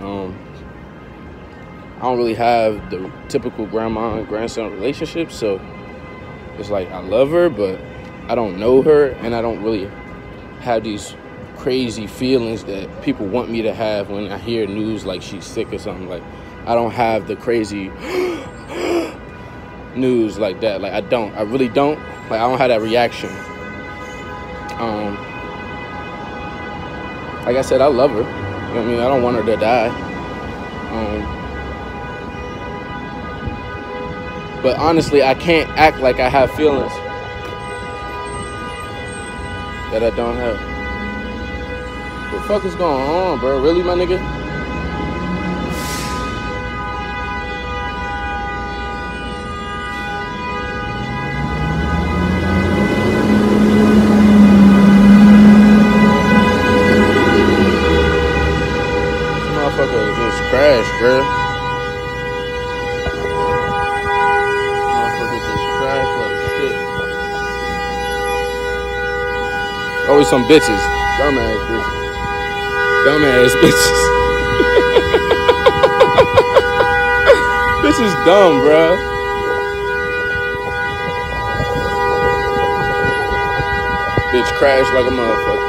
Um, 0.00 0.38
I 1.98 2.00
don't 2.00 2.16
really 2.16 2.32
have 2.32 2.88
the 2.88 3.12
typical 3.28 3.66
grandma 3.66 4.16
and 4.16 4.26
grandson 4.26 4.72
relationship, 4.72 5.32
so 5.32 5.60
it's 6.56 6.70
like 6.70 6.88
I 6.90 7.00
love 7.00 7.28
her, 7.30 7.50
but 7.50 7.78
I 8.28 8.34
don't 8.34 8.58
know 8.58 8.80
her, 8.80 9.08
and 9.08 9.34
I 9.34 9.42
don't 9.42 9.62
really 9.62 9.90
have 10.60 10.82
these 10.82 11.14
crazy 11.58 12.06
feelings 12.06 12.64
that 12.64 13.02
people 13.02 13.26
want 13.26 13.50
me 13.50 13.60
to 13.62 13.74
have 13.74 14.08
when 14.08 14.32
I 14.32 14.38
hear 14.38 14.66
news 14.66 15.04
like 15.04 15.20
she's 15.20 15.44
sick 15.44 15.74
or 15.74 15.78
something. 15.78 16.08
Like 16.08 16.22
I 16.64 16.74
don't 16.74 16.92
have 16.92 17.28
the 17.28 17.36
crazy 17.36 17.90
news 19.98 20.38
like 20.38 20.60
that. 20.60 20.80
Like 20.80 20.92
I 20.92 21.00
don't. 21.00 21.34
I 21.34 21.42
really 21.42 21.68
don't. 21.68 21.98
Like 22.30 22.40
I 22.40 22.48
don't 22.48 22.58
have 22.58 22.68
that 22.68 22.80
reaction. 22.80 23.30
Um, 24.78 25.16
like 27.44 27.56
I 27.56 27.62
said, 27.62 27.80
I 27.80 27.86
love 27.86 28.10
her. 28.12 28.18
You 28.18 28.24
know 28.24 28.82
I 28.82 28.84
mean? 28.84 29.00
I 29.00 29.08
don't 29.08 29.22
want 29.22 29.36
her 29.36 29.42
to 29.42 29.56
die. 29.56 29.88
Um, 30.92 31.22
but 34.62 34.76
honestly, 34.76 35.22
I 35.22 35.34
can't 35.34 35.68
act 35.70 35.98
like 35.98 36.20
I 36.20 36.28
have 36.28 36.50
feelings 36.52 36.92
that 39.92 40.02
I 40.02 40.10
don't 40.14 40.36
have. 40.36 40.56
What 42.32 42.42
the 42.42 42.48
fuck 42.48 42.64
is 42.64 42.74
going 42.74 43.02
on, 43.08 43.40
bro? 43.40 43.62
Really, 43.62 43.82
my 43.82 43.94
nigga? 43.94 44.37
Some 70.28 70.44
bitches. 70.44 70.82
Dumbass 71.16 71.56
bitches. 71.68 71.88
Dumbass 73.08 73.54
bitches. 73.64 73.98
Bitch 77.82 78.00
is 78.04 78.12
dumb, 78.26 78.60
bro. 78.60 78.92
Bitch 84.32 84.50
crashed 84.58 84.92
like 84.92 85.06
a 85.06 85.10
motherfucker. 85.16 85.66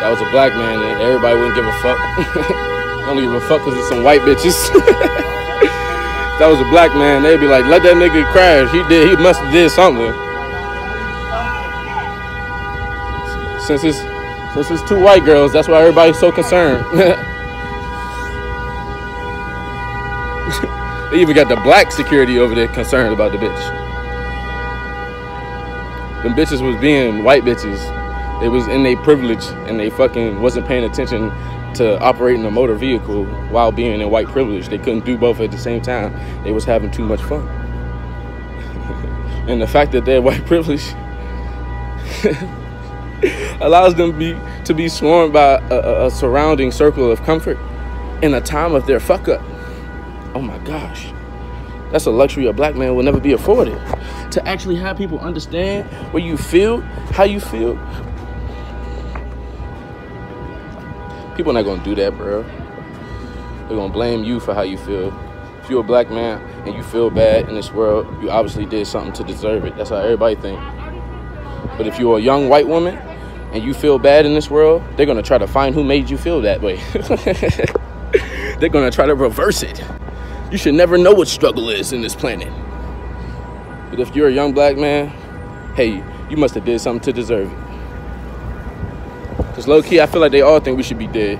That 0.00 0.08
was 0.08 0.22
a 0.22 0.30
black 0.30 0.54
man, 0.54 0.78
and 0.78 1.02
everybody 1.02 1.36
wouldn't 1.36 1.54
give 1.54 1.66
a 1.66 1.72
fuck. 1.82 1.98
I 2.00 3.04
Don't 3.06 3.20
give 3.20 3.34
a 3.34 3.40
fuck 3.42 3.62
because 3.62 3.78
it's 3.78 3.88
some 3.90 4.02
white 4.02 4.22
bitches. 4.22 4.56
that 6.38 6.46
was 6.46 6.60
a 6.60 6.68
black 6.70 6.94
man, 6.94 7.22
they'd 7.22 7.40
be 7.40 7.46
like, 7.46 7.64
let 7.66 7.82
that 7.82 7.96
nigga 7.96 8.24
crash. 8.30 8.70
He 8.70 8.86
did. 8.88 9.10
He 9.10 9.16
must 9.16 9.40
have 9.40 9.52
did 9.52 9.70
something. 9.70 10.12
Since 13.66 13.82
it's 13.84 13.98
since 14.54 14.70
it's 14.70 14.88
two 14.88 15.00
white 15.00 15.24
girls, 15.24 15.52
that's 15.52 15.68
why 15.68 15.80
everybody's 15.80 16.18
so 16.18 16.30
concerned. 16.32 16.84
they 21.10 21.20
even 21.20 21.34
got 21.34 21.48
the 21.48 21.60
black 21.62 21.92
security 21.92 22.38
over 22.38 22.54
there 22.54 22.68
concerned 22.68 23.12
about 23.12 23.32
the 23.32 23.38
bitch. 23.38 23.88
Them 26.22 26.34
bitches 26.34 26.62
was 26.62 26.80
being 26.80 27.24
white 27.24 27.42
bitches. 27.42 27.78
They 28.40 28.48
was 28.48 28.68
in 28.68 28.84
their 28.84 28.96
privilege 28.96 29.44
and 29.68 29.78
they 29.78 29.90
fucking 29.90 30.40
wasn't 30.40 30.66
paying 30.66 30.84
attention 30.84 31.30
to 31.74 31.98
operating 32.00 32.44
a 32.44 32.50
motor 32.50 32.74
vehicle 32.74 33.24
while 33.50 33.72
being 33.72 34.00
in 34.00 34.10
white 34.10 34.26
privilege. 34.26 34.68
They 34.68 34.78
couldn't 34.78 35.04
do 35.04 35.16
both 35.16 35.40
at 35.40 35.50
the 35.50 35.58
same 35.58 35.80
time. 35.80 36.12
They 36.44 36.52
was 36.52 36.64
having 36.64 36.90
too 36.90 37.04
much 37.04 37.22
fun. 37.22 37.46
and 39.48 39.60
the 39.60 39.66
fact 39.66 39.92
that 39.92 40.04
they're 40.04 40.22
white 40.22 40.44
privilege 40.52 40.84
allows 43.60 43.94
them 43.94 44.18
be 44.18 44.36
to 44.64 44.74
be 44.74 44.88
swarmed 44.88 45.32
by 45.32 45.54
a, 45.70 45.74
a, 45.74 46.06
a 46.06 46.10
surrounding 46.10 46.70
circle 46.70 47.10
of 47.10 47.22
comfort 47.22 47.58
in 48.22 48.34
a 48.34 48.40
time 48.40 48.74
of 48.74 48.86
their 48.86 49.00
fuck 49.00 49.28
up. 49.28 49.42
Oh 50.34 50.40
my 50.40 50.58
gosh. 50.58 51.12
That's 51.90 52.06
a 52.06 52.10
luxury 52.10 52.46
a 52.46 52.52
black 52.52 52.74
man 52.74 52.94
will 52.94 53.02
never 53.02 53.20
be 53.20 53.32
afforded. 53.32 53.78
To 54.32 54.46
actually 54.46 54.76
have 54.76 54.98
people 54.98 55.18
understand 55.20 55.88
what 56.12 56.22
you 56.22 56.36
feel, 56.36 56.82
how 57.12 57.24
you 57.24 57.40
feel. 57.40 57.76
People 61.38 61.52
not 61.52 61.62
gonna 61.62 61.84
do 61.84 61.94
that, 61.94 62.16
bro. 62.16 62.42
They're 62.42 63.76
gonna 63.76 63.92
blame 63.92 64.24
you 64.24 64.40
for 64.40 64.54
how 64.54 64.62
you 64.62 64.76
feel. 64.76 65.16
If 65.62 65.70
you're 65.70 65.82
a 65.82 65.84
black 65.84 66.10
man 66.10 66.42
and 66.66 66.74
you 66.74 66.82
feel 66.82 67.10
bad 67.10 67.48
in 67.48 67.54
this 67.54 67.70
world, 67.72 68.08
you 68.20 68.28
obviously 68.28 68.66
did 68.66 68.88
something 68.88 69.12
to 69.12 69.22
deserve 69.22 69.64
it. 69.64 69.76
That's 69.76 69.90
how 69.90 69.98
everybody 69.98 70.34
think. 70.34 70.58
But 71.76 71.86
if 71.86 71.96
you're 72.00 72.18
a 72.18 72.20
young 72.20 72.48
white 72.48 72.66
woman 72.66 72.96
and 73.52 73.62
you 73.62 73.72
feel 73.72 74.00
bad 74.00 74.26
in 74.26 74.34
this 74.34 74.50
world, 74.50 74.82
they're 74.96 75.06
gonna 75.06 75.22
try 75.22 75.38
to 75.38 75.46
find 75.46 75.76
who 75.76 75.84
made 75.84 76.10
you 76.10 76.18
feel 76.18 76.40
that 76.40 76.60
way. 76.60 76.80
they're 78.58 78.68
gonna 78.68 78.90
try 78.90 79.06
to 79.06 79.14
reverse 79.14 79.62
it. 79.62 79.80
You 80.50 80.58
should 80.58 80.74
never 80.74 80.98
know 80.98 81.12
what 81.12 81.28
struggle 81.28 81.70
is 81.70 81.92
in 81.92 82.00
this 82.00 82.16
planet. 82.16 82.52
But 83.90 84.00
if 84.00 84.16
you're 84.16 84.26
a 84.26 84.32
young 84.32 84.54
black 84.54 84.76
man, 84.76 85.10
hey, 85.76 86.02
you 86.28 86.36
must 86.36 86.56
have 86.56 86.64
did 86.64 86.80
something 86.80 87.04
to 87.04 87.12
deserve 87.12 87.52
it. 87.52 87.67
Cause 89.58 89.66
low 89.66 89.82
key, 89.82 90.00
I 90.00 90.06
feel 90.06 90.20
like 90.20 90.30
they 90.30 90.40
all 90.40 90.60
think 90.60 90.76
we 90.76 90.84
should 90.84 90.98
be 90.98 91.08
dead. 91.08 91.36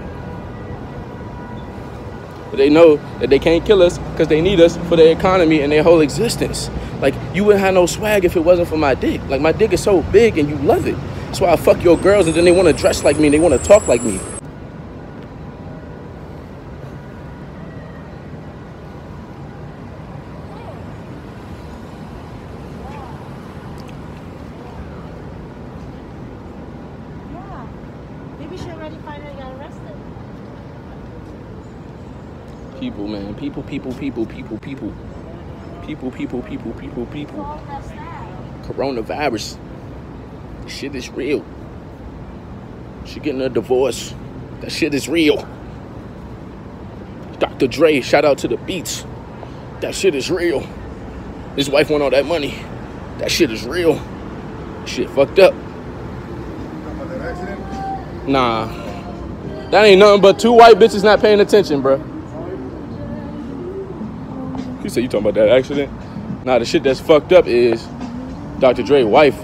But 2.50 2.56
they 2.56 2.68
know 2.68 2.96
that 3.20 3.30
they 3.30 3.38
can't 3.38 3.64
kill 3.64 3.80
us 3.80 3.98
because 3.98 4.26
they 4.26 4.40
need 4.40 4.60
us 4.60 4.76
for 4.88 4.96
their 4.96 5.16
economy 5.16 5.60
and 5.60 5.70
their 5.70 5.84
whole 5.84 6.00
existence. 6.00 6.68
Like 7.00 7.14
you 7.32 7.44
wouldn't 7.44 7.64
have 7.64 7.74
no 7.74 7.86
swag 7.86 8.24
if 8.24 8.34
it 8.34 8.40
wasn't 8.40 8.66
for 8.66 8.76
my 8.76 8.96
dick. 8.96 9.20
Like 9.28 9.40
my 9.40 9.52
dick 9.52 9.72
is 9.72 9.80
so 9.80 10.02
big 10.02 10.36
and 10.36 10.48
you 10.48 10.56
love 10.56 10.88
it. 10.88 10.96
That's 11.26 11.40
why 11.40 11.52
I 11.52 11.56
fuck 11.56 11.80
your 11.84 11.96
girls 11.96 12.26
and 12.26 12.34
then 12.34 12.44
they 12.44 12.50
want 12.50 12.66
to 12.66 12.74
dress 12.74 13.04
like 13.04 13.20
me 13.20 13.26
and 13.28 13.34
they 13.34 13.38
want 13.38 13.54
to 13.54 13.64
talk 13.64 13.86
like 13.86 14.02
me. 14.02 14.18
Already 28.88 29.02
finally 29.04 29.34
got 29.34 29.52
arrested. 29.54 29.96
People, 32.80 33.06
man. 33.06 33.34
People, 33.34 33.62
people, 33.64 33.92
people, 33.92 34.24
people, 34.24 34.58
people. 34.58 34.94
People, 35.84 36.10
people, 36.10 36.42
people, 36.42 36.72
people, 36.72 37.06
people. 37.06 37.40
all 37.40 37.62
messed 37.66 37.92
up. 37.92 38.66
Coronavirus. 38.66 39.58
This 40.62 40.72
shit 40.72 40.94
is 40.94 41.10
real. 41.10 41.44
She 43.04 43.20
getting 43.20 43.42
a 43.42 43.50
divorce. 43.50 44.14
That 44.62 44.72
shit 44.72 44.94
is 44.94 45.06
real. 45.06 45.46
Dr. 47.38 47.66
Dre, 47.66 48.00
shout 48.00 48.24
out 48.24 48.38
to 48.38 48.48
the 48.48 48.56
beats. 48.56 49.04
That 49.80 49.94
shit 49.94 50.14
is 50.14 50.30
real. 50.30 50.66
His 51.56 51.68
wife 51.68 51.90
want 51.90 52.02
all 52.02 52.10
that 52.10 52.24
money. 52.24 52.58
That 53.18 53.30
shit 53.30 53.50
is 53.50 53.66
real. 53.66 54.00
Shit 54.86 55.10
fucked 55.10 55.40
up. 55.40 55.54
Nah. 58.28 58.66
That 59.70 59.84
ain't 59.84 59.98
nothing 59.98 60.22
but 60.22 60.38
two 60.38 60.52
white 60.52 60.76
bitches 60.76 61.02
not 61.02 61.20
paying 61.20 61.40
attention, 61.40 61.82
bro. 61.82 61.96
You 64.82 64.88
said 64.88 65.02
you 65.02 65.08
talking 65.08 65.26
about 65.26 65.34
that 65.34 65.48
accident? 65.48 65.92
Nah, 66.44 66.58
the 66.58 66.64
shit 66.64 66.82
that's 66.82 67.00
fucked 67.00 67.32
up 67.32 67.46
is 67.46 67.86
Dr. 68.60 68.82
Dre 68.82 69.02
wife 69.02 69.36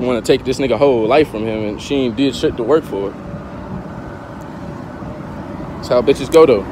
want 0.00 0.24
to 0.24 0.32
take 0.32 0.44
this 0.44 0.58
nigga 0.58 0.76
whole 0.76 1.06
life 1.06 1.30
from 1.30 1.44
him 1.44 1.64
and 1.64 1.82
she 1.82 1.94
ain't 1.94 2.16
did 2.16 2.34
shit 2.34 2.56
to 2.56 2.62
work 2.62 2.84
for 2.84 3.10
it. 3.10 3.14
That's 5.76 5.88
how 5.88 6.02
bitches 6.02 6.32
go 6.32 6.46
though. 6.46 6.62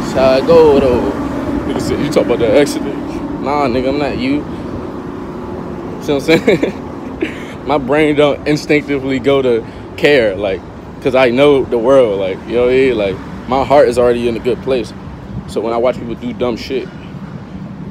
That's 0.00 0.12
how 0.12 0.28
I 0.30 0.40
go 0.46 0.80
though. 0.80 1.10
Nigga 1.66 1.80
said, 1.80 2.00
you 2.00 2.10
talk 2.10 2.26
about 2.26 2.40
that 2.40 2.56
accident. 2.56 2.96
Nah, 3.42 3.66
nigga, 3.66 3.88
I'm 3.88 3.98
not 3.98 4.18
you. 4.18 4.40
See 6.02 6.12
what 6.12 6.28
I'm 6.28 6.46
saying? 6.46 6.78
My 7.64 7.78
brain 7.78 8.16
don't 8.16 8.46
instinctively 8.46 9.18
go 9.18 9.42
to 9.42 9.66
care, 9.96 10.34
like, 10.36 10.60
cause 11.02 11.14
I 11.14 11.30
know 11.30 11.64
the 11.64 11.78
world, 11.78 12.18
like, 12.18 12.38
you 12.48 12.54
know 12.56 12.68
mean? 12.68 12.96
Like, 12.96 13.16
my 13.48 13.64
heart 13.64 13.88
is 13.88 13.98
already 13.98 14.28
in 14.28 14.36
a 14.36 14.40
good 14.40 14.60
place. 14.62 14.92
So 15.48 15.60
when 15.60 15.72
I 15.72 15.76
watch 15.76 15.96
people 15.96 16.14
do 16.14 16.32
dumb 16.32 16.56
shit, 16.56 16.88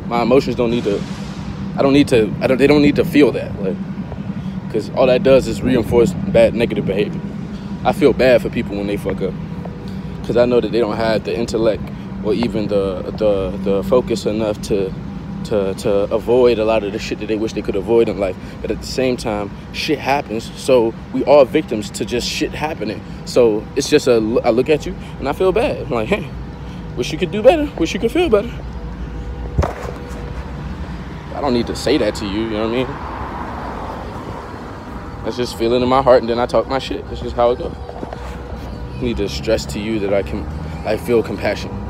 my 0.07 0.23
emotions 0.23 0.55
don't 0.55 0.71
need 0.71 0.83
to. 0.85 1.01
I 1.77 1.81
don't 1.81 1.93
need 1.93 2.07
to. 2.09 2.33
I 2.41 2.47
don't. 2.47 2.57
They 2.57 2.67
don't 2.67 2.81
need 2.81 2.97
to 2.97 3.05
feel 3.05 3.31
that, 3.31 3.61
like, 3.61 3.77
cause 4.71 4.89
all 4.91 5.07
that 5.07 5.23
does 5.23 5.47
is 5.47 5.61
reinforce 5.61 6.13
bad 6.13 6.53
negative 6.53 6.85
behavior. 6.85 7.21
I 7.85 7.93
feel 7.93 8.13
bad 8.13 8.41
for 8.41 8.49
people 8.49 8.75
when 8.75 8.87
they 8.87 8.97
fuck 8.97 9.21
up, 9.21 9.33
cause 10.25 10.37
I 10.37 10.45
know 10.45 10.59
that 10.59 10.71
they 10.71 10.79
don't 10.79 10.97
have 10.97 11.23
the 11.23 11.37
intellect 11.37 11.83
or 12.23 12.33
even 12.33 12.67
the 12.67 13.01
the 13.17 13.51
the 13.63 13.83
focus 13.83 14.25
enough 14.25 14.61
to 14.63 14.93
to 15.45 15.74
to 15.75 15.91
avoid 16.13 16.60
a 16.60 16.65
lot 16.65 16.83
of 16.83 16.93
the 16.93 17.00
shit 17.00 17.19
that 17.19 17.27
they 17.27 17.36
wish 17.36 17.53
they 17.53 17.62
could 17.62 17.75
avoid 17.75 18.10
in 18.10 18.19
life. 18.19 18.36
But 18.62 18.71
at 18.71 18.79
the 18.81 18.88
same 18.88 19.17
time, 19.17 19.51
shit 19.74 20.00
happens. 20.00 20.51
So 20.60 20.93
we 21.13 21.24
all 21.25 21.45
victims 21.45 21.89
to 21.91 22.05
just 22.05 22.27
shit 22.27 22.51
happening. 22.51 23.01
So 23.25 23.65
it's 23.75 23.89
just 23.89 24.07
a. 24.07 24.41
I 24.43 24.50
look 24.50 24.69
at 24.69 24.86
you 24.86 24.95
and 25.19 25.27
I 25.27 25.33
feel 25.33 25.51
bad. 25.51 25.86
I'm 25.86 25.89
like, 25.89 26.07
hey, 26.07 26.29
wish 26.95 27.12
you 27.12 27.17
could 27.17 27.31
do 27.31 27.41
better. 27.41 27.69
Wish 27.77 27.93
you 27.93 28.00
could 28.00 28.12
feel 28.12 28.29
better. 28.29 28.51
I 31.41 31.45
don't 31.45 31.53
need 31.53 31.67
to 31.67 31.75
say 31.75 31.98
that 31.98 32.13
to 32.15 32.25
you, 32.27 32.41
you 32.41 32.50
know 32.51 32.69
what 32.69 32.77
I 32.77 32.83
mean? 32.83 32.86
That's 35.25 35.38
just 35.38 35.57
feeling 35.57 35.81
in 35.81 35.89
my 35.89 36.03
heart 36.03 36.21
and 36.21 36.29
then 36.29 36.38
I 36.38 36.45
talk 36.45 36.67
my 36.67 36.77
shit. 36.77 37.03
That's 37.07 37.19
just 37.19 37.36
how 37.36 37.50
it 37.50 37.57
goes. 37.57 37.74
I 37.75 39.01
need 39.01 39.17
to 39.17 39.27
stress 39.27 39.65
to 39.74 39.79
you 39.79 39.98
that 40.01 40.13
I 40.13 40.21
can 40.21 40.45
I 40.86 40.98
feel 40.98 41.24
compassion. 41.24 41.80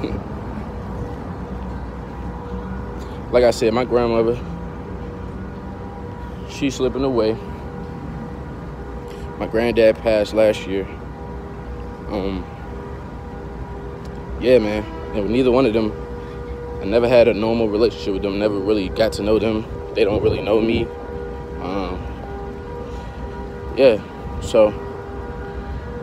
Like 3.32 3.44
I 3.44 3.52
said, 3.52 3.74
my 3.74 3.86
grandmother, 3.86 4.38
she's 6.50 6.76
slipping 6.76 7.04
away. 7.04 7.34
My 9.40 9.48
granddad 9.48 9.98
passed 9.98 10.34
last 10.34 10.68
year. 10.68 10.86
Um, 12.10 12.46
yeah, 14.42 14.60
man. 14.60 14.84
And 15.16 15.30
neither 15.30 15.52
one 15.52 15.66
of 15.66 15.74
them, 15.74 15.94
I 16.82 16.86
never 16.86 17.08
had 17.08 17.28
a 17.28 17.34
normal 17.34 17.70
relationship 17.70 18.14
with 18.14 18.22
them. 18.22 18.38
Never 18.38 18.60
really 18.60 18.90
got 18.90 19.14
to 19.14 19.24
know 19.24 19.40
them. 19.40 19.66
They 19.96 20.04
don't 20.04 20.22
really 20.22 20.42
know 20.42 20.60
me. 20.60 20.86
Um, 21.62 22.00
yeah, 23.78 24.02
so 24.42 24.68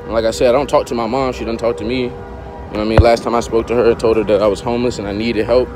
like 0.06 0.24
I 0.24 0.30
said, 0.30 0.48
I 0.48 0.52
don't 0.52 0.68
talk 0.68 0.86
to 0.86 0.94
my 0.94 1.06
mom. 1.06 1.32
She 1.34 1.40
doesn't 1.40 1.58
talk 1.58 1.76
to 1.78 1.84
me. 1.84 2.04
You 2.04 2.08
know 2.08 2.70
what 2.70 2.80
I 2.80 2.84
mean? 2.84 2.98
Last 3.00 3.22
time 3.22 3.34
I 3.34 3.40
spoke 3.40 3.66
to 3.68 3.74
her, 3.74 3.90
I 3.90 3.94
told 3.94 4.16
her 4.16 4.24
that 4.24 4.42
I 4.42 4.46
was 4.46 4.60
homeless 4.60 4.98
and 4.98 5.06
I 5.06 5.12
needed 5.12 5.44
help. 5.44 5.68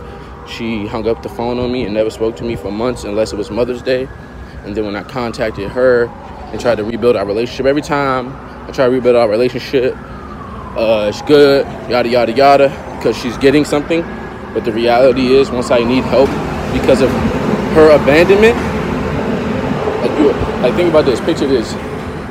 She 0.48 0.86
hung 0.86 1.06
up 1.06 1.22
the 1.22 1.28
phone 1.28 1.58
on 1.58 1.70
me 1.70 1.84
and 1.84 1.94
never 1.94 2.10
spoke 2.10 2.36
to 2.36 2.44
me 2.44 2.56
for 2.56 2.70
months 2.70 3.04
unless 3.04 3.32
it 3.32 3.36
was 3.36 3.50
Mother's 3.50 3.82
Day. 3.82 4.08
And 4.64 4.76
then 4.76 4.84
when 4.84 4.96
I 4.96 5.02
contacted 5.02 5.70
her 5.70 6.06
and 6.06 6.60
tried 6.60 6.76
to 6.76 6.84
rebuild 6.84 7.16
our 7.16 7.26
relationship, 7.26 7.66
every 7.66 7.82
time 7.82 8.32
I 8.68 8.72
try 8.72 8.86
to 8.86 8.90
rebuild 8.90 9.16
our 9.16 9.28
relationship, 9.28 9.96
uh, 10.76 11.06
it's 11.08 11.22
good, 11.22 11.66
yada, 11.90 12.08
yada, 12.08 12.32
yada, 12.32 12.68
because 12.96 13.16
she's 13.16 13.36
getting 13.38 13.64
something. 13.64 14.02
But 14.52 14.64
the 14.64 14.72
reality 14.72 15.34
is, 15.34 15.50
once 15.50 15.70
I 15.70 15.82
need 15.84 16.04
help 16.04 16.28
because 16.72 17.00
of 17.00 17.10
her 17.74 17.90
abandonment, 17.90 18.56
like, 20.02 20.18
you, 20.18 20.32
like 20.62 20.74
think 20.74 20.90
about 20.90 21.04
this, 21.04 21.20
picture 21.20 21.46
this. 21.46 21.72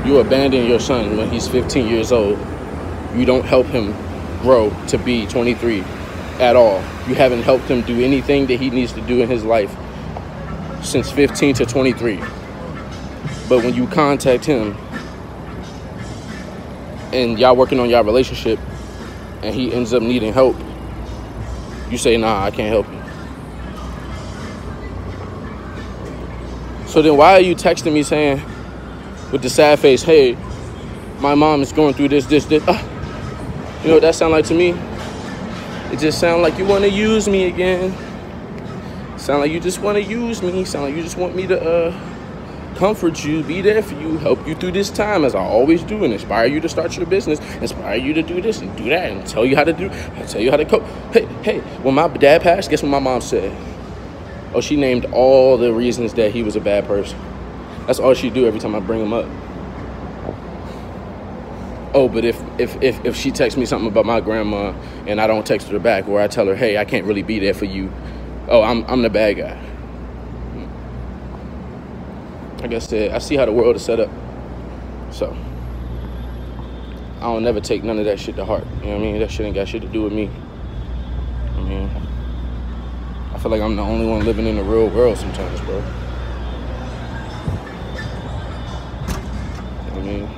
You 0.05 0.19
abandon 0.19 0.65
your 0.65 0.79
son 0.79 1.17
when 1.17 1.29
he's 1.29 1.47
15 1.47 1.87
years 1.87 2.11
old. 2.11 2.37
You 3.15 3.25
don't 3.25 3.45
help 3.45 3.67
him 3.67 3.93
grow 4.41 4.71
to 4.87 4.97
be 4.97 5.25
23 5.27 5.83
at 6.41 6.55
all. 6.55 6.79
You 7.07 7.13
haven't 7.13 7.43
helped 7.43 7.65
him 7.65 7.81
do 7.83 8.01
anything 8.01 8.47
that 8.47 8.59
he 8.59 8.71
needs 8.71 8.91
to 8.93 9.01
do 9.01 9.21
in 9.21 9.29
his 9.29 9.45
life 9.45 9.73
since 10.83 11.11
15 11.11 11.55
to 11.55 11.65
23. 11.65 12.17
But 13.47 13.63
when 13.63 13.75
you 13.75 13.85
contact 13.87 14.43
him 14.43 14.75
and 17.13 17.37
y'all 17.37 17.55
working 17.55 17.79
on 17.79 17.89
y'all 17.89 18.03
relationship 18.03 18.59
and 19.43 19.53
he 19.53 19.71
ends 19.71 19.93
up 19.93 20.01
needing 20.01 20.33
help, 20.33 20.55
you 21.91 21.97
say, 21.97 22.17
nah, 22.17 22.43
I 22.43 22.49
can't 22.49 22.69
help 22.69 22.87
you. 22.91 22.97
So 26.87 27.01
then 27.01 27.17
why 27.17 27.33
are 27.33 27.41
you 27.41 27.55
texting 27.55 27.93
me 27.93 28.01
saying 28.01 28.41
with 29.31 29.43
the 29.43 29.49
sad 29.49 29.79
face, 29.79 30.01
hey, 30.01 30.35
my 31.19 31.35
mom 31.35 31.61
is 31.61 31.71
going 31.71 31.93
through 31.93 32.09
this, 32.09 32.25
this, 32.25 32.45
this. 32.45 32.67
Uh, 32.67 32.73
you 33.83 33.89
know 33.89 33.93
what 33.95 34.01
that 34.01 34.15
sound 34.15 34.31
like 34.31 34.45
to 34.45 34.55
me? 34.55 34.71
It 35.91 35.99
just 35.99 36.19
sound 36.19 36.41
like 36.41 36.57
you 36.57 36.65
want 36.65 36.83
to 36.83 36.89
use 36.89 37.27
me 37.27 37.47
again. 37.47 37.95
Sound 39.17 39.41
like 39.41 39.51
you 39.51 39.59
just 39.59 39.79
want 39.81 39.97
to 39.97 40.03
use 40.03 40.41
me. 40.41 40.63
Sound 40.63 40.85
like 40.85 40.95
you 40.95 41.03
just 41.03 41.17
want 41.17 41.35
me 41.35 41.45
to 41.47 41.61
uh, 41.61 42.75
comfort 42.75 43.23
you, 43.23 43.43
be 43.43 43.61
there 43.61 43.83
for 43.83 43.95
you, 43.95 44.17
help 44.17 44.47
you 44.47 44.55
through 44.55 44.71
this 44.71 44.89
time 44.89 45.25
as 45.25 45.35
I 45.35 45.39
always 45.39 45.83
do, 45.83 46.03
and 46.03 46.13
inspire 46.13 46.47
you 46.47 46.59
to 46.61 46.69
start 46.69 46.95
your 46.97 47.05
business, 47.05 47.39
inspire 47.57 47.97
you 47.97 48.13
to 48.13 48.23
do 48.23 48.41
this 48.41 48.61
and 48.61 48.75
do 48.77 48.85
that, 48.85 49.11
and 49.11 49.27
tell 49.27 49.45
you 49.45 49.55
how 49.55 49.63
to 49.63 49.73
do, 49.73 49.89
I 50.15 50.23
tell 50.23 50.41
you 50.41 50.49
how 50.49 50.57
to 50.57 50.65
cope. 50.65 50.83
Hey, 51.13 51.25
hey, 51.43 51.59
when 51.83 51.93
my 51.93 52.07
dad 52.07 52.41
passed, 52.41 52.69
guess 52.69 52.81
what 52.81 52.89
my 52.89 52.99
mom 52.99 53.21
said? 53.21 53.55
Oh, 54.53 54.61
she 54.61 54.75
named 54.75 55.05
all 55.13 55.57
the 55.57 55.73
reasons 55.73 56.13
that 56.15 56.31
he 56.31 56.41
was 56.41 56.55
a 56.55 56.61
bad 56.61 56.85
person. 56.85 57.19
That's 57.85 57.99
all 57.99 58.13
she 58.13 58.29
do 58.29 58.45
every 58.45 58.59
time 58.59 58.75
I 58.75 58.79
bring 58.79 59.01
him 59.01 59.13
up. 59.13 59.29
Oh, 61.93 62.07
but 62.07 62.23
if 62.23 62.41
if 62.57 62.81
if 62.81 63.03
if 63.05 63.15
she 63.15 63.31
texts 63.31 63.57
me 63.57 63.65
something 63.65 63.89
about 63.89 64.05
my 64.05 64.21
grandma 64.21 64.73
and 65.07 65.19
I 65.19 65.27
don't 65.27 65.45
text 65.45 65.67
her 65.67 65.79
back, 65.79 66.07
or 66.07 66.21
I 66.21 66.27
tell 66.27 66.45
her, 66.47 66.55
hey, 66.55 66.77
I 66.77 66.85
can't 66.85 67.05
really 67.05 67.23
be 67.23 67.39
there 67.39 67.53
for 67.53 67.65
you. 67.65 67.91
Oh, 68.47 68.61
I'm 68.61 68.85
I'm 68.85 69.01
the 69.01 69.09
bad 69.09 69.33
guy. 69.37 69.61
Like 72.61 72.73
I 72.73 72.79
said, 72.79 73.11
I 73.11 73.17
see 73.17 73.35
how 73.35 73.45
the 73.45 73.51
world 73.51 73.75
is 73.75 73.83
set 73.83 73.99
up. 73.99 74.09
So 75.11 75.35
I 77.17 77.23
don't 77.23 77.43
never 77.43 77.59
take 77.59 77.83
none 77.83 77.99
of 77.99 78.05
that 78.05 78.19
shit 78.19 78.35
to 78.37 78.45
heart. 78.45 78.65
You 78.81 78.87
know 78.87 78.91
what 78.91 78.97
I 78.97 78.99
mean? 78.99 79.19
That 79.19 79.29
shit 79.29 79.45
ain't 79.45 79.55
got 79.55 79.67
shit 79.67 79.81
to 79.81 79.87
do 79.87 80.03
with 80.03 80.13
me. 80.13 80.29
I 81.55 81.61
mean, 81.61 81.89
I 83.33 83.37
feel 83.37 83.51
like 83.51 83.61
I'm 83.61 83.75
the 83.75 83.81
only 83.81 84.05
one 84.05 84.25
living 84.25 84.45
in 84.47 84.55
the 84.55 84.63
real 84.63 84.89
world 84.89 85.17
sometimes, 85.17 85.59
bro. 85.61 85.83
I 89.91 89.99
mean, 89.99 90.29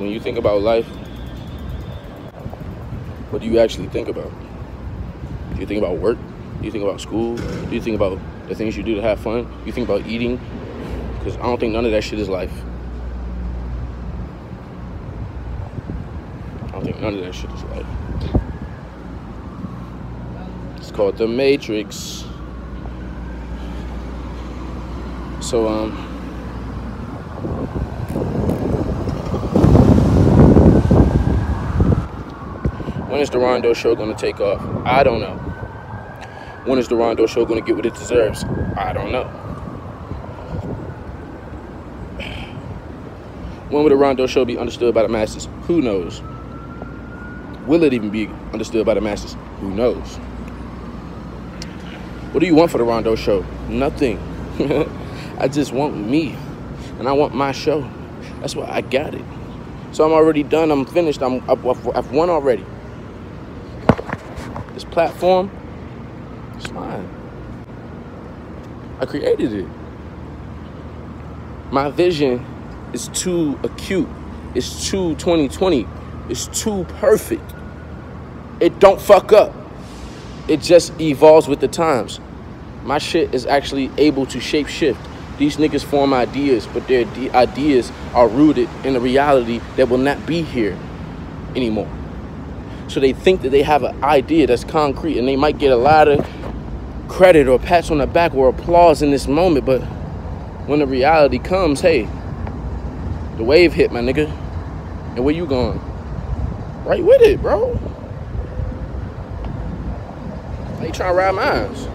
when 0.00 0.08
you 0.08 0.18
think 0.18 0.38
about 0.38 0.62
life, 0.62 0.86
what 3.28 3.42
do 3.42 3.48
you 3.48 3.58
actually 3.58 3.86
think 3.88 4.08
about? 4.08 4.32
Do 5.54 5.60
you 5.60 5.66
think 5.66 5.78
about 5.78 5.98
work? 5.98 6.16
Do 6.58 6.64
you 6.64 6.70
think 6.70 6.82
about 6.82 7.02
school? 7.02 7.36
Do 7.36 7.74
you 7.74 7.82
think 7.82 7.96
about 7.96 8.18
the 8.48 8.54
things 8.54 8.78
you 8.78 8.82
do 8.82 8.94
to 8.94 9.02
have 9.02 9.20
fun? 9.20 9.44
Do 9.44 9.66
you 9.66 9.72
think 9.72 9.86
about 9.86 10.06
eating? 10.06 10.40
Because 11.18 11.36
I 11.36 11.42
don't 11.42 11.60
think 11.60 11.74
none 11.74 11.84
of 11.84 11.92
that 11.92 12.02
shit 12.02 12.18
is 12.18 12.30
life. 12.30 12.52
I 16.64 16.70
don't 16.70 16.84
think 16.84 16.98
none 17.00 17.14
of 17.14 17.20
that 17.20 17.34
shit 17.34 17.50
is 17.50 17.62
life. 17.64 17.86
It's 20.78 20.90
called 20.90 21.18
The 21.18 21.28
Matrix. 21.28 22.24
So, 25.42 25.68
um, 25.68 26.09
when 33.20 33.24
is 33.24 33.28
the 33.28 33.38
Rondo 33.38 33.74
show 33.74 33.94
going 33.94 34.08
to 34.08 34.18
take 34.18 34.40
off? 34.40 34.62
I 34.86 35.02
don't 35.02 35.20
know. 35.20 35.34
When 36.64 36.78
is 36.78 36.88
the 36.88 36.96
Rondo 36.96 37.26
show 37.26 37.44
going 37.44 37.60
to 37.60 37.66
get 37.66 37.76
what 37.76 37.84
it 37.84 37.92
deserves? 37.92 38.44
I 38.78 38.94
don't 38.94 39.12
know. 39.12 39.24
When 43.68 43.82
will 43.82 43.90
the 43.90 43.96
Rondo 43.96 44.26
show 44.26 44.46
be 44.46 44.56
understood 44.56 44.94
by 44.94 45.02
the 45.02 45.10
masses? 45.10 45.50
Who 45.64 45.82
knows? 45.82 46.22
Will 47.66 47.84
it 47.84 47.92
even 47.92 48.08
be 48.08 48.28
understood 48.54 48.86
by 48.86 48.94
the 48.94 49.02
masses? 49.02 49.36
Who 49.60 49.68
knows? 49.68 50.16
What 52.32 52.40
do 52.40 52.46
you 52.46 52.54
want 52.54 52.70
for 52.70 52.78
the 52.78 52.84
Rondo 52.84 53.16
show? 53.16 53.44
Nothing. 53.68 54.18
I 55.38 55.46
just 55.46 55.74
want 55.74 55.94
me. 55.94 56.34
And 56.98 57.06
I 57.06 57.12
want 57.12 57.34
my 57.34 57.52
show. 57.52 57.86
That's 58.40 58.56
why 58.56 58.66
I 58.70 58.80
got 58.80 59.14
it. 59.14 59.24
So 59.92 60.06
I'm 60.06 60.12
already 60.12 60.42
done. 60.42 60.70
I'm 60.70 60.86
finished. 60.86 61.20
I'm, 61.20 61.42
I've, 61.50 61.86
I've 61.94 62.12
won 62.12 62.30
already. 62.30 62.64
Platform, 64.90 65.50
it's 66.56 66.70
mine. 66.72 67.08
I 68.98 69.06
created 69.06 69.52
it. 69.52 69.68
My 71.70 71.90
vision 71.90 72.44
is 72.92 73.08
too 73.08 73.58
acute. 73.62 74.08
It's 74.54 74.90
too 74.90 75.14
2020. 75.14 75.86
It's 76.28 76.48
too 76.48 76.84
perfect. 76.98 77.54
It 78.58 78.80
don't 78.80 79.00
fuck 79.00 79.32
up. 79.32 79.54
It 80.48 80.60
just 80.60 81.00
evolves 81.00 81.46
with 81.46 81.60
the 81.60 81.68
times. 81.68 82.18
My 82.82 82.98
shit 82.98 83.32
is 83.32 83.46
actually 83.46 83.90
able 83.96 84.26
to 84.26 84.40
shape 84.40 84.66
shift. 84.66 85.00
These 85.38 85.56
niggas 85.56 85.84
form 85.84 86.12
ideas, 86.12 86.66
but 86.66 86.88
their 86.88 87.06
ideas 87.32 87.92
are 88.12 88.26
rooted 88.26 88.68
in 88.84 88.96
a 88.96 89.00
reality 89.00 89.60
that 89.76 89.88
will 89.88 89.98
not 89.98 90.26
be 90.26 90.42
here 90.42 90.76
anymore. 91.54 91.88
So 92.90 92.98
they 92.98 93.12
think 93.12 93.42
that 93.42 93.50
they 93.50 93.62
have 93.62 93.84
an 93.84 94.02
idea 94.02 94.48
that's 94.48 94.64
concrete 94.64 95.16
and 95.16 95.28
they 95.28 95.36
might 95.36 95.58
get 95.58 95.70
a 95.70 95.76
lot 95.76 96.08
of 96.08 96.26
credit 97.08 97.46
or 97.46 97.56
pats 97.56 97.88
on 97.92 97.98
the 97.98 98.06
back 98.06 98.34
or 98.34 98.48
applause 98.48 99.00
in 99.00 99.12
this 99.12 99.28
moment, 99.28 99.64
but 99.64 99.80
when 100.66 100.80
the 100.80 100.86
reality 100.86 101.38
comes, 101.38 101.80
hey, 101.80 102.08
the 103.36 103.44
wave 103.44 103.72
hit, 103.72 103.92
my 103.92 104.00
nigga. 104.00 104.28
And 105.14 105.24
where 105.24 105.32
you 105.32 105.46
going? 105.46 105.80
Right 106.84 107.04
with 107.04 107.22
it, 107.22 107.40
bro. 107.40 107.74
They 110.80 110.86
you 110.88 110.92
trying 110.92 111.12
to 111.12 111.14
ride 111.14 111.34
mines. 111.36 111.86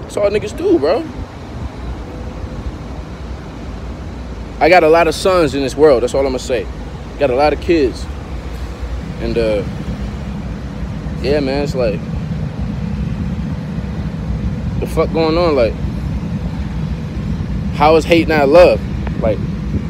That's 0.00 0.16
all 0.16 0.30
niggas 0.30 0.56
do, 0.56 0.78
bro. 0.78 1.04
I 4.60 4.70
got 4.70 4.82
a 4.82 4.88
lot 4.88 5.08
of 5.08 5.14
sons 5.14 5.54
in 5.54 5.60
this 5.60 5.74
world. 5.74 6.02
That's 6.02 6.14
all 6.14 6.20
I'm 6.20 6.28
gonna 6.28 6.38
say. 6.38 6.66
Got 7.18 7.28
a 7.28 7.34
lot 7.34 7.52
of 7.52 7.60
kids, 7.60 8.06
and 9.22 9.38
uh, 9.38 9.62
yeah, 11.22 11.38
man, 11.38 11.62
it's 11.62 11.74
like 11.76 12.00
the 14.80 14.86
fuck 14.86 15.12
going 15.12 15.38
on. 15.38 15.54
Like, 15.54 15.72
how 17.74 17.94
is 17.96 18.04
hate 18.04 18.26
not 18.26 18.48
love? 18.48 18.80
Like, 19.22 19.38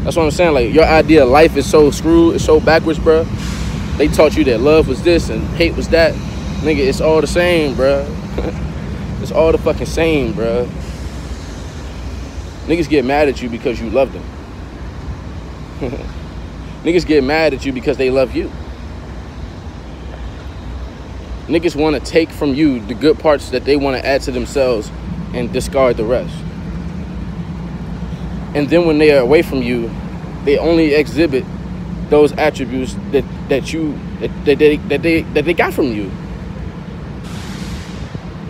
that's 0.05 0.17
what 0.17 0.25
I'm 0.25 0.31
saying. 0.31 0.53
Like, 0.53 0.75
your 0.75 0.85
idea 0.85 1.25
of 1.25 1.31
life 1.31 1.57
is 1.57 1.69
so 1.69 1.91
screwed, 1.91 2.37
it's 2.37 2.45
so 2.45 2.61
backwards, 2.61 2.99
bro. 2.99 3.25
They 3.97 4.09
taught 4.09 4.37
you 4.37 4.45
that 4.45 4.61
love 4.61 4.89
was 4.89 5.03
this 5.03 5.31
and 5.31 5.43
hate 5.57 5.75
was 5.75 5.89
that. 5.89 6.15
Nigga, 6.63 6.87
it's 6.87 7.01
all 7.01 7.21
the 7.21 7.27
same, 7.27 7.75
bro. 7.75 8.07
it's 9.23 9.33
all 9.33 9.51
the 9.51 9.59
fucking 9.59 9.87
same, 9.87 10.33
bro. 10.35 10.69
Niggas 12.67 12.89
get 12.89 13.05
mad 13.05 13.29
at 13.29 13.43
you 13.43 13.49
because 13.49 13.81
you 13.81 13.91
love 13.91 14.13
them. 14.13 14.23
Niggas 16.85 17.07
get 17.07 17.25
mad 17.25 17.55
at 17.55 17.65
you 17.65 17.73
because 17.73 17.97
they 17.97 18.11
love 18.11 18.37
you. 18.37 18.51
Niggas 21.47 21.75
want 21.75 21.97
to 21.97 22.11
take 22.11 22.31
from 22.31 22.55
you 22.55 22.79
the 22.81 22.95
good 22.95 23.19
parts 23.19 23.51
that 23.51 23.65
they 23.65 23.77
want 23.77 23.97
to 23.97 24.07
add 24.07 24.23
to 24.23 24.31
themselves 24.31 24.91
and 25.35 25.53
discard 25.53 25.97
the 25.97 26.05
rest. 26.05 26.35
And 28.55 28.69
then 28.69 28.87
when 28.87 28.99
they 28.99 29.11
are 29.17 29.21
away 29.21 29.43
from 29.43 29.63
you, 29.63 29.91
they 30.45 30.59
only 30.59 30.95
exhibit 30.95 31.45
those 32.11 32.33
attributes 32.33 32.95
that, 33.11 33.25
that 33.49 33.73
you 33.73 33.99
that, 34.21 34.45
that 34.45 34.59
they 34.59 34.77
that 34.77 35.03
they 35.03 35.23
that 35.23 35.45
they 35.45 35.55
got 35.55 35.73
from 35.73 35.87
you. 35.87 36.11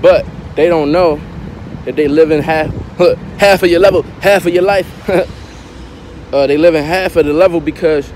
But 0.02 0.26
they 0.56 0.68
don't 0.68 0.92
know 0.92 1.20
that 1.84 1.96
they 1.96 2.08
live 2.08 2.30
in 2.30 2.42
half 2.42 2.74
half 3.38 3.62
of 3.62 3.70
your 3.70 3.80
level, 3.80 4.02
half 4.20 4.44
of 4.44 4.52
your 4.52 4.64
life. 4.64 5.08
uh, 6.32 6.46
they 6.46 6.58
live 6.58 6.74
in 6.74 6.84
half 6.84 7.16
of 7.16 7.24
the 7.24 7.32
level 7.32 7.60
because 7.60 8.12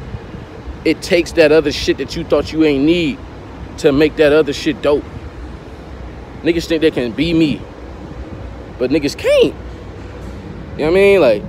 it 0.85 1.01
takes 1.01 1.33
that 1.33 1.51
other 1.51 1.73
shit 1.73 1.99
that 1.99 2.15
you 2.15 2.25
thought 2.25 2.53
you 2.53 2.65
ain't 2.65 2.85
need 2.85 3.19
to 3.79 3.93
make 3.93 4.17
that 4.17 4.33
other 4.33 4.53
shit 4.53 4.81
dope. 4.83 5.05
Niggas 6.43 6.67
think 6.67 6.81
they 6.81 6.91
can 6.91 7.13
be 7.13 7.33
me, 7.35 7.61
but 8.79 8.91
niggas 8.91 9.17
can't. 9.17 9.55
You 10.73 10.85
know 10.85 10.85
what 10.85 10.87
I 10.87 10.91
mean? 10.91 11.21
Like, 11.21 11.43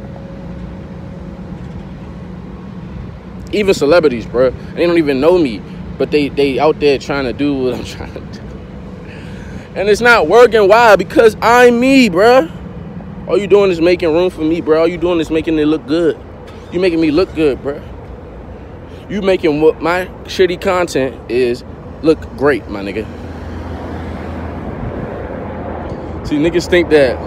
even 3.54 3.74
celebrities, 3.74 4.26
bro, 4.26 4.50
they 4.50 4.86
don't 4.86 4.98
even 4.98 5.20
know 5.20 5.38
me, 5.38 5.62
but 5.98 6.12
they 6.12 6.30
they 6.30 6.60
out 6.60 6.80
there 6.80 6.98
trying 6.98 7.26
to 7.26 7.34
do 7.34 7.54
what 7.56 7.74
I'm 7.76 7.84
trying 7.96 8.14
to 8.14 8.20
do, 8.20 8.42
and 9.76 9.90
it's 9.90 10.02
not 10.02 10.28
working. 10.28 10.68
Why? 10.68 10.96
Because 10.96 11.36
I'm 11.42 11.80
me, 11.80 12.10
bro. 12.10 12.50
All 13.28 13.38
you 13.38 13.48
doing 13.48 13.72
is 13.72 13.82
making 13.82 14.14
room 14.14 14.30
for 14.30 14.42
me, 14.42 14.62
bro. 14.62 14.80
All 14.80 14.88
you 14.88 14.98
doing 14.98 15.20
is 15.20 15.30
making 15.30 15.60
it 15.60 15.66
look 15.66 15.86
good. 15.86 16.18
You 16.72 16.80
making 16.80 17.02
me 17.02 17.12
look 17.12 17.34
good, 17.36 17.62
bro. 17.62 17.82
You 19.10 19.22
making 19.22 19.62
what 19.62 19.82
my 19.82 20.06
shitty 20.24 20.62
content 20.62 21.30
is 21.30 21.64
look 22.04 22.20
great, 22.38 22.68
my 22.68 22.82
nigga. 22.82 23.06
See, 26.28 26.36
niggas 26.36 26.70
think 26.70 26.90
that 26.90 27.18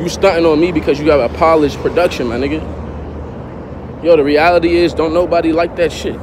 you 0.00 0.08
stunting 0.08 0.46
on 0.46 0.60
me 0.60 0.70
because 0.70 0.98
you 0.98 1.06
got 1.06 1.28
a 1.28 1.34
polished 1.34 1.78
production, 1.78 2.28
my 2.28 2.36
nigga. 2.36 2.60
Yo, 4.04 4.16
the 4.16 4.22
reality 4.22 4.76
is, 4.76 4.94
don't 4.94 5.12
nobody 5.12 5.52
like 5.52 5.74
that 5.76 5.90
shit. 5.90 6.18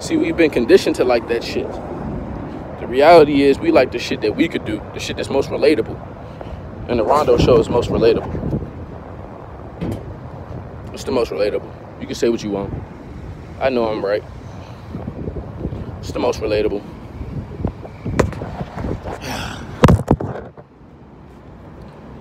See, 0.00 0.18
we've 0.18 0.36
been 0.36 0.50
conditioned 0.50 0.96
to 0.96 1.04
like 1.04 1.28
that 1.28 1.42
shit. 1.42 1.66
The 2.80 2.86
reality 2.86 3.42
is, 3.42 3.58
we 3.58 3.72
like 3.72 3.90
the 3.90 3.98
shit 3.98 4.20
that 4.20 4.36
we 4.36 4.48
could 4.48 4.66
do, 4.66 4.82
the 4.92 5.00
shit 5.00 5.16
that's 5.16 5.30
most 5.30 5.48
relatable. 5.48 5.98
And 6.88 6.98
the 6.98 7.04
Rondo 7.04 7.38
show 7.38 7.58
is 7.58 7.70
most 7.70 7.88
relatable. 7.88 8.60
It's 10.92 11.04
the 11.04 11.12
most 11.12 11.30
relatable. 11.30 11.72
You 12.02 12.06
can 12.06 12.14
say 12.14 12.28
what 12.28 12.42
you 12.42 12.50
want. 12.50 12.74
I 13.60 13.70
know 13.70 13.88
I'm 13.88 14.04
right. 14.04 14.22
It's 16.04 16.12
the 16.12 16.18
most 16.18 16.40
relatable. 16.40 16.82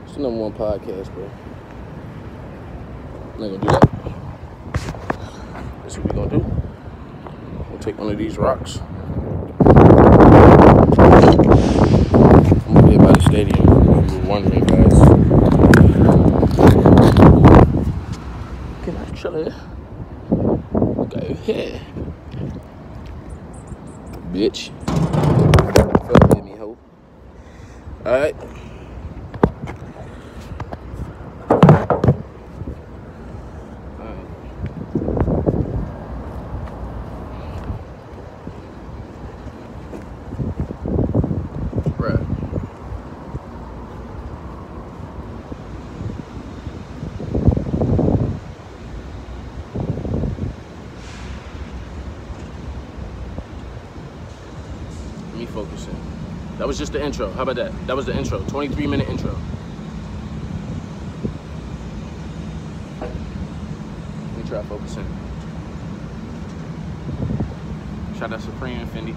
It's 0.06 0.14
the 0.14 0.22
number 0.22 0.40
one 0.40 0.54
podcast, 0.54 1.14
bro. 1.14 1.30
I'm 3.34 3.42
not 3.42 3.48
gonna 3.50 3.58
do 3.58 3.68
that. 3.68 3.84
That's 5.82 5.98
what 5.98 6.06
we're 6.06 6.14
gonna 6.14 6.38
do. 6.38 6.46
We'll 7.70 7.80
take 7.80 7.98
one 8.00 8.10
of 8.10 8.18
these 8.18 8.38
rocks. 8.38 8.80
I'm 8.80 9.76
gonna 12.74 12.90
get 12.90 13.00
by 13.00 13.12
the 13.12 13.22
stadium. 13.28 13.68
If 14.06 14.12
you're 14.14 14.22
wondering, 14.22 14.64
guys. 14.64 14.98
Can 18.86 18.96
I 18.96 19.06
chill 19.14 19.36
here? 19.36 19.56
Go 21.10 21.34
here. 21.44 21.82
Bitch. 24.34 24.72
Fuck 26.08 26.34
with 26.34 26.44
me, 26.44 26.56
hoe. 26.58 26.76
Alright. 28.04 28.36
Bruh. 41.96 42.20
Me 55.36 55.46
focusing. 55.48 55.96
That 56.58 56.63
was 56.74 56.80
just 56.80 56.94
the 56.94 57.06
intro. 57.06 57.30
How 57.34 57.44
about 57.44 57.58
that? 57.58 57.72
That 57.86 57.96
was 57.96 58.08
the 58.08 58.18
intro. 58.18 58.40
23 58.48 58.88
minute 58.88 59.08
intro. 59.08 59.38
Let 63.00 63.12
me 64.38 64.44
try 64.50 64.64
focusing. 64.64 65.06
Shout 68.18 68.34
out 68.34 68.42
Supreme 68.42 68.88
Fendi. 68.88 69.16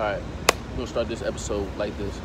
Alright, 0.00 0.22
we're 0.70 0.76
gonna 0.76 0.79
start 0.90 1.06
this 1.06 1.22
episode 1.22 1.76
like 1.76 1.96
this. 1.96 2.20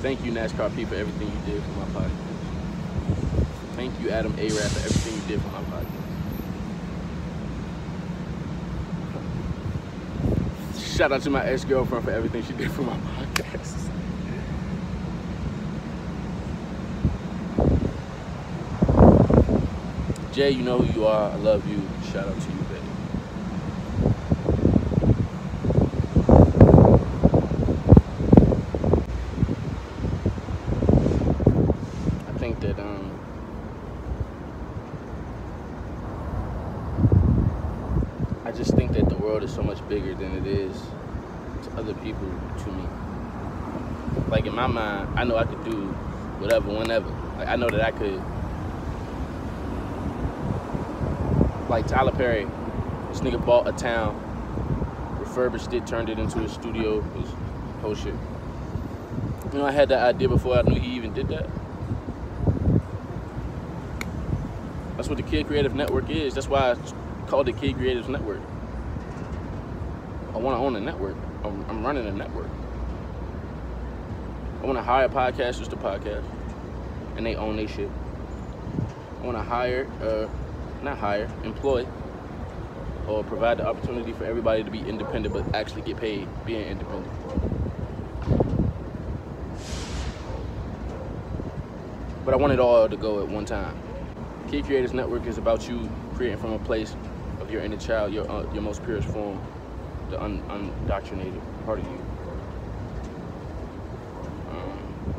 Thank 0.00 0.24
you, 0.24 0.32
NASCAR 0.32 0.74
P, 0.74 0.86
for 0.86 0.94
everything 0.94 1.28
you 1.30 1.38
did 1.52 1.62
for 1.62 1.72
my 1.72 1.84
podcast. 1.84 3.76
Thank 3.76 4.00
you, 4.00 4.08
Adam 4.10 4.34
A. 4.38 4.48
Rap, 4.48 4.70
for 4.70 4.78
everything 4.78 5.14
you 5.14 5.20
did 5.28 5.42
for 5.42 5.48
my 5.50 5.60
podcast. 5.60 6.00
Shout 10.96 11.12
out 11.12 11.20
to 11.22 11.30
my 11.30 11.44
ex 11.44 11.64
girlfriend 11.64 12.04
for 12.04 12.10
everything 12.10 12.42
she 12.42 12.54
did 12.54 12.70
for 12.72 12.82
my 12.82 12.96
podcast. 12.96 13.90
Jay, 20.32 20.50
you 20.52 20.62
know 20.62 20.78
who 20.78 21.00
you 21.00 21.06
are. 21.06 21.32
I 21.32 21.36
love 21.36 21.68
you. 21.68 21.86
Shout 22.10 22.28
out 22.28 22.40
to 22.40 22.50
you, 22.50 22.62
baby. 22.62 22.90
I 32.26 32.32
think 32.38 32.60
that 32.60 32.78
um 32.78 33.18
I 38.44 38.52
just 38.52 38.74
think 38.74 38.92
that 38.92 39.08
the 39.08 39.16
world 39.16 39.42
is 39.42 39.54
so 39.54 39.62
than 40.14 40.36
it 40.36 40.46
is 40.46 40.80
to 41.64 41.70
other 41.76 41.94
people 41.94 42.28
to 42.58 42.72
me. 42.72 42.84
Like 44.28 44.46
in 44.46 44.54
my 44.54 44.66
mind, 44.66 45.18
I 45.18 45.24
know 45.24 45.36
I 45.36 45.44
could 45.44 45.64
do 45.64 45.88
whatever, 46.38 46.70
whenever. 46.70 47.08
Like 47.38 47.48
I 47.48 47.56
know 47.56 47.68
that 47.68 47.82
I 47.82 47.90
could 47.90 48.22
like 51.68 51.86
Tyler 51.86 52.12
Perry, 52.12 52.46
this 53.08 53.20
nigga 53.20 53.44
bought 53.44 53.66
a 53.66 53.72
town, 53.72 54.14
refurbished 55.18 55.72
it, 55.72 55.86
turned 55.86 56.08
it 56.08 56.18
into 56.18 56.40
a 56.40 56.48
studio, 56.48 57.00
his 57.00 57.28
whole 57.80 57.94
shit. 57.94 58.14
You 59.52 59.58
know, 59.58 59.66
I 59.66 59.72
had 59.72 59.88
that 59.88 60.02
idea 60.02 60.28
before 60.28 60.56
I 60.56 60.62
knew 60.62 60.78
he 60.78 60.94
even 60.96 61.12
did 61.14 61.28
that. 61.28 61.48
That's 64.96 65.08
what 65.08 65.16
the 65.16 65.22
Kid 65.22 65.46
Creative 65.46 65.74
Network 65.74 66.08
is. 66.10 66.34
That's 66.34 66.48
why 66.48 66.72
I 66.72 66.76
called 67.26 67.48
it 67.48 67.56
Kid 67.56 67.76
Creative 67.76 68.08
Network. 68.08 68.40
I 70.34 70.38
want 70.38 70.56
to 70.56 70.64
own 70.64 70.74
a 70.74 70.80
network. 70.80 71.16
I'm, 71.44 71.64
I'm 71.70 71.86
running 71.86 72.06
a 72.06 72.12
network. 72.12 72.48
I 74.62 74.66
want 74.66 74.76
to 74.78 74.82
hire 74.82 75.08
podcasters 75.08 75.68
to 75.68 75.76
podcast, 75.76 76.24
and 77.16 77.24
they 77.24 77.36
own 77.36 77.56
their 77.56 77.68
shit. 77.68 77.88
I 79.22 79.26
want 79.26 79.38
to 79.38 79.42
hire, 79.42 79.88
uh, 80.02 80.26
not 80.82 80.98
hire, 80.98 81.30
employ, 81.44 81.86
or 83.06 83.22
provide 83.22 83.58
the 83.58 83.66
opportunity 83.66 84.12
for 84.12 84.24
everybody 84.24 84.64
to 84.64 84.70
be 84.70 84.80
independent, 84.80 85.32
but 85.32 85.54
actually 85.54 85.82
get 85.82 85.98
paid 85.98 86.26
being 86.44 86.66
independent. 86.66 87.12
But 92.24 92.34
I 92.34 92.36
want 92.38 92.52
it 92.52 92.58
all 92.58 92.88
to 92.88 92.96
go 92.96 93.20
at 93.22 93.28
one 93.28 93.44
time. 93.44 93.76
Key 94.48 94.62
Creators 94.62 94.92
Network 94.94 95.26
is 95.26 95.38
about 95.38 95.68
you 95.68 95.88
creating 96.14 96.38
from 96.38 96.54
a 96.54 96.58
place 96.58 96.96
of 97.40 97.50
your 97.50 97.62
inner 97.62 97.76
child, 97.76 98.12
your 98.12 98.28
uh, 98.30 98.50
your 98.52 98.62
most 98.62 98.82
purest 98.82 99.06
form, 99.08 99.38
the 100.10 100.22
un- 100.22 100.42
undoctrinated 100.48 101.40
part 101.64 101.78
of 101.78 101.84
you. 101.86 101.98
Um, 104.48 105.14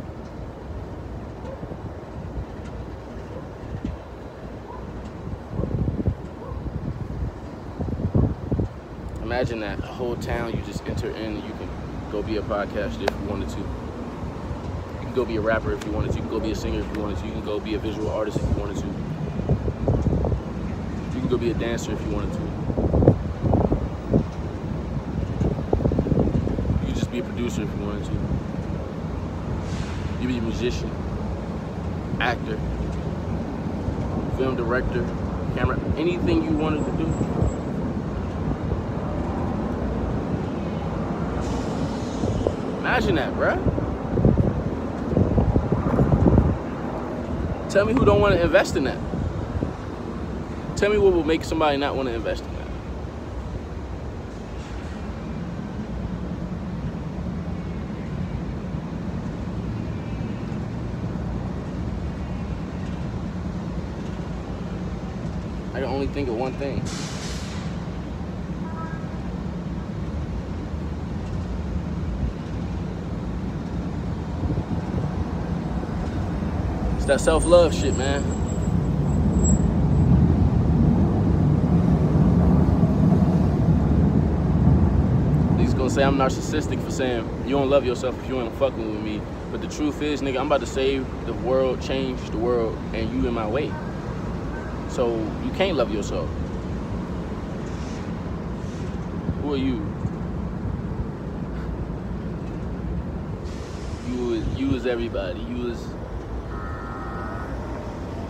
imagine 9.21 9.59
that 9.59 9.79
a 9.83 9.87
whole 9.87 10.15
town 10.15 10.55
you 10.55 10.61
just 10.63 10.85
enter 10.87 11.09
in. 11.09 11.35
You 11.35 11.53
can 11.53 11.69
go 12.11 12.21
be 12.21 12.37
a 12.37 12.41
podcaster 12.41 13.09
if 13.09 13.19
you 13.19 13.25
wanted 13.29 13.49
to. 13.49 13.59
You 13.59 14.99
can 15.01 15.13
go 15.13 15.25
be 15.25 15.35
a 15.37 15.41
rapper 15.41 15.73
if 15.73 15.83
you 15.85 15.91
wanted 15.91 16.11
to. 16.11 16.15
You 16.17 16.21
can 16.21 16.31
go 16.31 16.39
be 16.39 16.51
a 16.51 16.55
singer 16.55 16.81
if 16.81 16.95
you 16.95 17.01
wanted 17.01 17.17
to. 17.17 17.25
You 17.25 17.31
can 17.33 17.45
go 17.45 17.59
be 17.59 17.75
a 17.75 17.79
visual 17.79 18.09
artist 18.11 18.37
if 18.37 18.43
you 18.43 18.55
wanted 18.55 18.77
to. 18.77 18.87
You 21.13 21.21
can 21.21 21.27
go 21.29 21.37
be 21.37 21.51
a 21.51 21.53
dancer 21.53 21.91
if 21.93 22.01
you 22.03 22.11
wanted 22.11 22.33
to. 22.33 22.54
Be 27.15 27.21
a 27.21 27.23
producer 27.23 27.61
if 27.61 27.69
you 27.69 27.85
wanted 27.85 28.03
to. 28.03 28.11
You 30.21 30.27
be 30.27 30.37
a 30.37 30.41
musician, 30.41 30.91
actor, 32.19 32.57
film 34.35 34.57
director, 34.57 35.01
camera, 35.55 35.79
anything 35.95 36.43
you 36.43 36.51
wanted 36.51 36.85
to 36.85 36.91
do. 36.97 37.05
Imagine 42.79 43.15
that, 43.15 43.33
bruh. 43.35 43.57
Tell 47.69 47.85
me 47.85 47.93
who 47.93 48.03
don't 48.03 48.19
want 48.19 48.35
to 48.35 48.41
invest 48.41 48.75
in 48.75 48.83
that. 48.85 48.97
Tell 50.75 50.91
me 50.91 50.97
what 50.97 51.13
will 51.13 51.23
make 51.23 51.45
somebody 51.45 51.77
not 51.77 51.95
want 51.95 52.09
to 52.09 52.13
invest 52.13 52.43
in 52.43 52.54
only 65.95 66.07
think 66.07 66.27
of 66.27 66.35
one 66.35 66.51
thing. 66.53 66.79
It's 76.97 77.05
that 77.05 77.21
self-love 77.21 77.73
shit, 77.73 77.95
man. 77.95 78.21
He's 85.57 85.73
gonna 85.73 85.89
say 85.89 86.03
I'm 86.03 86.17
narcissistic 86.17 86.83
for 86.83 86.91
saying 86.91 87.25
you 87.45 87.51
don't 87.51 87.69
love 87.69 87.85
yourself 87.85 88.21
if 88.21 88.27
you 88.27 88.41
ain't 88.41 88.53
fucking 88.55 88.91
with 88.91 89.01
me. 89.01 89.21
But 89.49 89.61
the 89.61 89.67
truth 89.67 90.01
is, 90.01 90.21
nigga, 90.21 90.41
I'm 90.41 90.47
about 90.47 90.59
to 90.59 90.67
save 90.67 91.05
the 91.25 91.33
world, 91.33 91.81
change 91.81 92.31
the 92.31 92.37
world, 92.37 92.77
and 92.93 93.09
you 93.13 93.29
in 93.29 93.33
my 93.33 93.47
way. 93.47 93.71
So 94.95 95.29
you 95.43 95.51
can't 95.51 95.75
love 95.75 95.91
yourself. 95.91 96.29
Who 99.41 99.53
are 99.53 99.57
you? 99.57 99.85
You 104.07 104.31
is 104.31 104.45
you 104.57 104.73
is 104.73 104.85
everybody. 104.85 105.41
You 105.41 105.69
is 105.71 105.85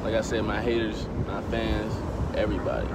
like 0.04 0.16
I 0.16 0.22
said, 0.22 0.44
my 0.44 0.60
haters, 0.60 1.08
my 1.28 1.40
fans, 1.52 1.94
everybody. 2.36 2.90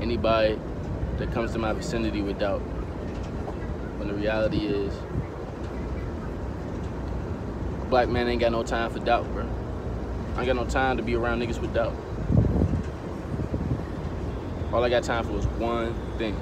Anybody 0.00 0.60
that 1.16 1.32
comes 1.32 1.50
to 1.54 1.58
my 1.58 1.72
vicinity 1.72 2.22
with 2.22 2.38
doubt. 2.38 2.60
When 3.98 4.06
the 4.06 4.14
reality 4.14 4.64
is, 4.64 4.94
black 7.90 8.08
man 8.08 8.28
ain't 8.28 8.40
got 8.40 8.52
no 8.52 8.62
time 8.62 8.90
for 8.90 9.00
doubt. 9.00 9.37
I 10.38 10.42
ain't 10.42 10.46
got 10.46 10.54
no 10.54 10.66
time 10.66 10.96
to 10.98 11.02
be 11.02 11.16
around 11.16 11.42
niggas 11.42 11.58
with 11.60 11.74
doubt. 11.74 11.96
All 14.72 14.84
I 14.84 14.88
got 14.88 15.02
time 15.02 15.24
for 15.24 15.36
is 15.36 15.44
one 15.58 15.92
thing, 16.16 16.36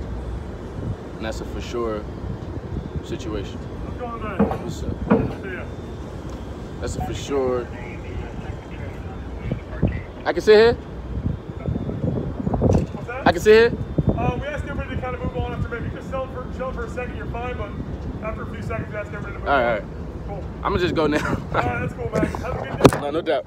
and 1.16 1.24
that's 1.24 1.40
a 1.40 1.46
for 1.46 1.62
sure 1.62 2.04
situation. 3.04 3.56
What's 3.56 3.96
going 3.98 4.22
on? 4.22 4.62
What's 4.62 4.82
up? 4.82 4.92
That's 6.82 6.96
a 6.96 7.06
for 7.06 7.14
sure. 7.14 7.66
I 10.26 10.32
can 10.34 10.42
sit 10.42 10.56
here. 10.56 10.74
What's 12.92 13.06
that? 13.08 13.26
I 13.26 13.32
can 13.32 13.40
sit 13.40 13.72
here. 13.72 13.80
Uh, 14.18 14.38
we 14.38 14.46
asked 14.46 14.64
everybody 14.66 14.96
to 14.96 15.00
kind 15.00 15.14
of 15.14 15.22
move 15.22 15.38
on 15.38 15.54
after 15.54 15.70
maybe 15.70 15.88
just 15.96 16.10
chill 16.10 16.26
for, 16.26 16.46
chill 16.58 16.70
for 16.70 16.84
a 16.84 16.90
second, 16.90 17.16
you're 17.16 17.24
fine, 17.28 17.56
but 17.56 17.70
after 18.28 18.42
a 18.42 18.46
few 18.52 18.60
seconds, 18.60 18.92
we 18.92 18.98
asked 18.98 19.08
everybody 19.14 19.32
to 19.32 19.38
move 19.38 19.48
All 19.48 19.54
on. 19.54 19.64
right, 19.64 19.82
Cool. 20.26 20.44
I'm 20.56 20.72
gonna 20.72 20.80
just 20.80 20.94
go 20.94 21.06
now. 21.06 21.26
All 21.26 21.34
right, 21.54 21.80
that's 21.80 21.94
cool, 21.94 22.10
man. 22.10 22.26
Have 22.26 22.56
a 22.56 22.78
good 22.78 22.90
day. 22.90 23.00
no, 23.00 23.10
no 23.10 23.20
doubt. 23.22 23.46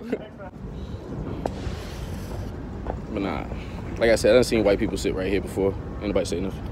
But 3.12 3.22
nah, 3.22 3.45
like 3.98 4.12
I 4.12 4.15
said, 4.15 4.32
I 4.32 4.34
done 4.36 4.43
seen 4.43 4.63
white 4.63 4.80
people 4.80 4.98
sit 4.98 5.15
right 5.15 5.28
here 5.28 5.41
before. 5.41 5.74
Ain't 5.95 6.08
nobody 6.08 6.26
say 6.26 6.39
nothing. 6.39 6.63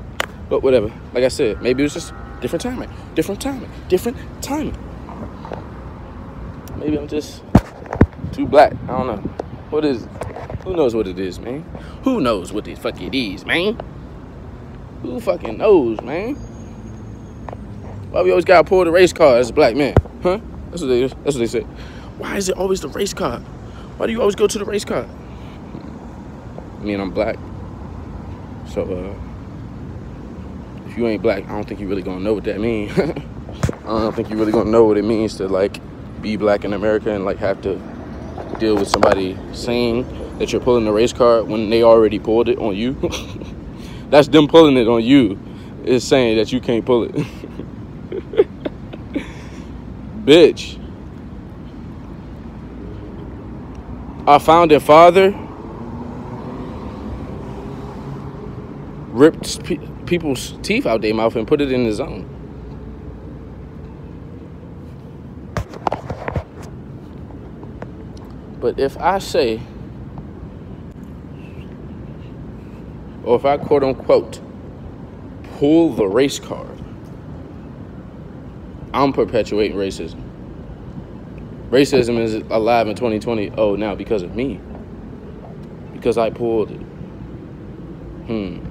But 0.49 0.63
whatever. 0.63 0.91
Like 1.13 1.23
I 1.23 1.27
said, 1.27 1.61
maybe 1.61 1.83
it 1.83 1.85
was 1.85 1.93
just 1.93 2.13
different 2.41 2.61
timing, 2.61 2.89
different 3.15 3.41
timing, 3.41 3.69
different 3.89 4.17
timing. 4.41 4.77
Maybe 6.77 6.97
I'm 6.97 7.07
just 7.07 7.43
too 8.31 8.45
black. 8.45 8.73
I 8.83 8.87
don't 8.87 9.07
know. 9.07 9.17
What 9.69 9.83
is? 9.83 10.07
Who 10.63 10.75
knows 10.75 10.95
what 10.95 11.07
it 11.07 11.19
is, 11.19 11.39
man? 11.39 11.63
Who 12.03 12.21
knows 12.21 12.53
what 12.53 12.65
the 12.65 12.75
fuck 12.75 13.01
it 13.01 13.15
is, 13.15 13.45
man? 13.45 13.79
Who 15.01 15.19
fucking 15.19 15.57
knows, 15.57 16.01
man? 16.01 16.35
Why 18.11 18.21
we 18.21 18.29
always 18.29 18.45
gotta 18.45 18.63
pull 18.63 18.85
the 18.85 18.91
race 18.91 19.11
car 19.11 19.37
as 19.37 19.49
a 19.49 19.53
black 19.53 19.75
man, 19.75 19.95
huh? 20.23 20.39
That's 20.69 20.81
what 20.81 20.87
they. 20.87 21.01
That's 21.01 21.23
what 21.23 21.37
they 21.37 21.47
say. 21.47 21.61
Why 22.17 22.37
is 22.37 22.49
it 22.49 22.57
always 22.57 22.81
the 22.81 22.89
race 22.89 23.13
car? 23.13 23.39
Why 23.97 24.05
do 24.05 24.11
you 24.11 24.21
always 24.21 24.35
go 24.35 24.47
to 24.47 24.57
the 24.57 24.65
race 24.65 24.85
car? 24.85 25.07
I 26.87 26.89
mean, 26.89 27.01
I'm 27.01 27.11
black. 27.11 27.35
So, 28.69 28.83
uh, 28.83 29.13
if 30.87 30.97
you 30.97 31.05
ain't 31.05 31.21
black, 31.21 31.43
I 31.43 31.49
don't 31.49 31.67
think 31.67 31.81
you 31.81 31.87
really 31.89 32.01
gonna 32.01 32.21
know 32.21 32.33
what 32.33 32.45
that 32.45 32.61
means. 32.61 32.97
I 32.97 33.11
don't 33.83 34.15
think 34.15 34.29
you 34.29 34.37
really 34.37 34.53
gonna 34.53 34.71
know 34.71 34.85
what 34.85 34.97
it 34.97 35.03
means 35.03 35.35
to, 35.35 35.49
like, 35.49 35.81
be 36.21 36.37
black 36.37 36.63
in 36.63 36.71
America 36.71 37.11
and, 37.11 37.25
like, 37.25 37.39
have 37.39 37.61
to 37.63 37.75
deal 38.57 38.75
with 38.75 38.87
somebody 38.87 39.37
saying 39.51 40.07
that 40.39 40.53
you're 40.53 40.61
pulling 40.61 40.85
the 40.85 40.93
race 40.93 41.11
card 41.11 41.45
when 41.49 41.69
they 41.69 41.83
already 41.83 42.19
pulled 42.19 42.47
it 42.47 42.57
on 42.57 42.73
you. 42.73 42.93
That's 44.09 44.29
them 44.29 44.47
pulling 44.47 44.77
it 44.77 44.87
on 44.87 45.03
you. 45.03 45.37
Is 45.83 46.07
saying 46.07 46.37
that 46.37 46.53
you 46.53 46.61
can't 46.61 46.85
pull 46.85 47.03
it. 47.03 47.11
Bitch. 50.23 50.81
Our 54.25 54.39
founding 54.39 54.79
father 54.79 55.46
ripped 59.17 59.63
pe- 59.63 59.79
people's 60.05 60.53
teeth 60.61 60.85
out 60.85 61.01
their 61.01 61.13
mouth 61.13 61.35
and 61.35 61.47
put 61.47 61.59
it 61.59 61.71
in 61.71 61.85
his 61.85 61.99
own. 61.99 62.29
But 68.59 68.79
if 68.79 68.97
I 68.97 69.19
say, 69.19 69.61
or 73.23 73.35
if 73.35 73.45
I 73.45 73.57
quote 73.57 73.83
unquote 73.83 74.39
pull 75.57 75.93
the 75.93 76.05
race 76.05 76.39
card, 76.39 76.79
I'm 78.93 79.13
perpetuating 79.13 79.77
racism. 79.77 80.21
Racism 81.69 82.19
is 82.19 82.35
alive 82.49 82.87
in 82.87 82.95
2020. 82.95 83.51
Oh, 83.57 83.75
now 83.75 83.95
because 83.95 84.21
of 84.21 84.35
me. 84.35 84.59
Because 85.93 86.17
I 86.17 86.29
pulled 86.29 86.71
it. 86.71 86.81
Hmm. 88.27 88.66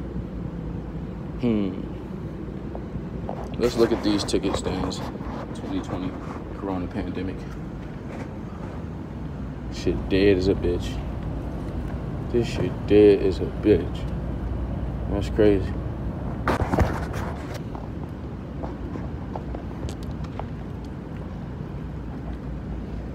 Hmm. 1.40 1.80
Let's 3.58 3.76
look 3.76 3.92
at 3.92 4.02
these 4.02 4.24
ticket 4.24 4.56
stands. 4.56 4.98
2020 4.98 6.10
Corona 6.58 6.86
pandemic. 6.86 7.36
Shit 9.74 10.08
dead 10.08 10.38
as 10.38 10.48
a 10.48 10.54
bitch. 10.54 10.98
This 12.32 12.46
shit 12.48 12.86
dead 12.86 13.22
as 13.22 13.38
a 13.38 13.46
bitch. 13.62 14.12
That's 15.10 15.28
crazy. 15.30 15.72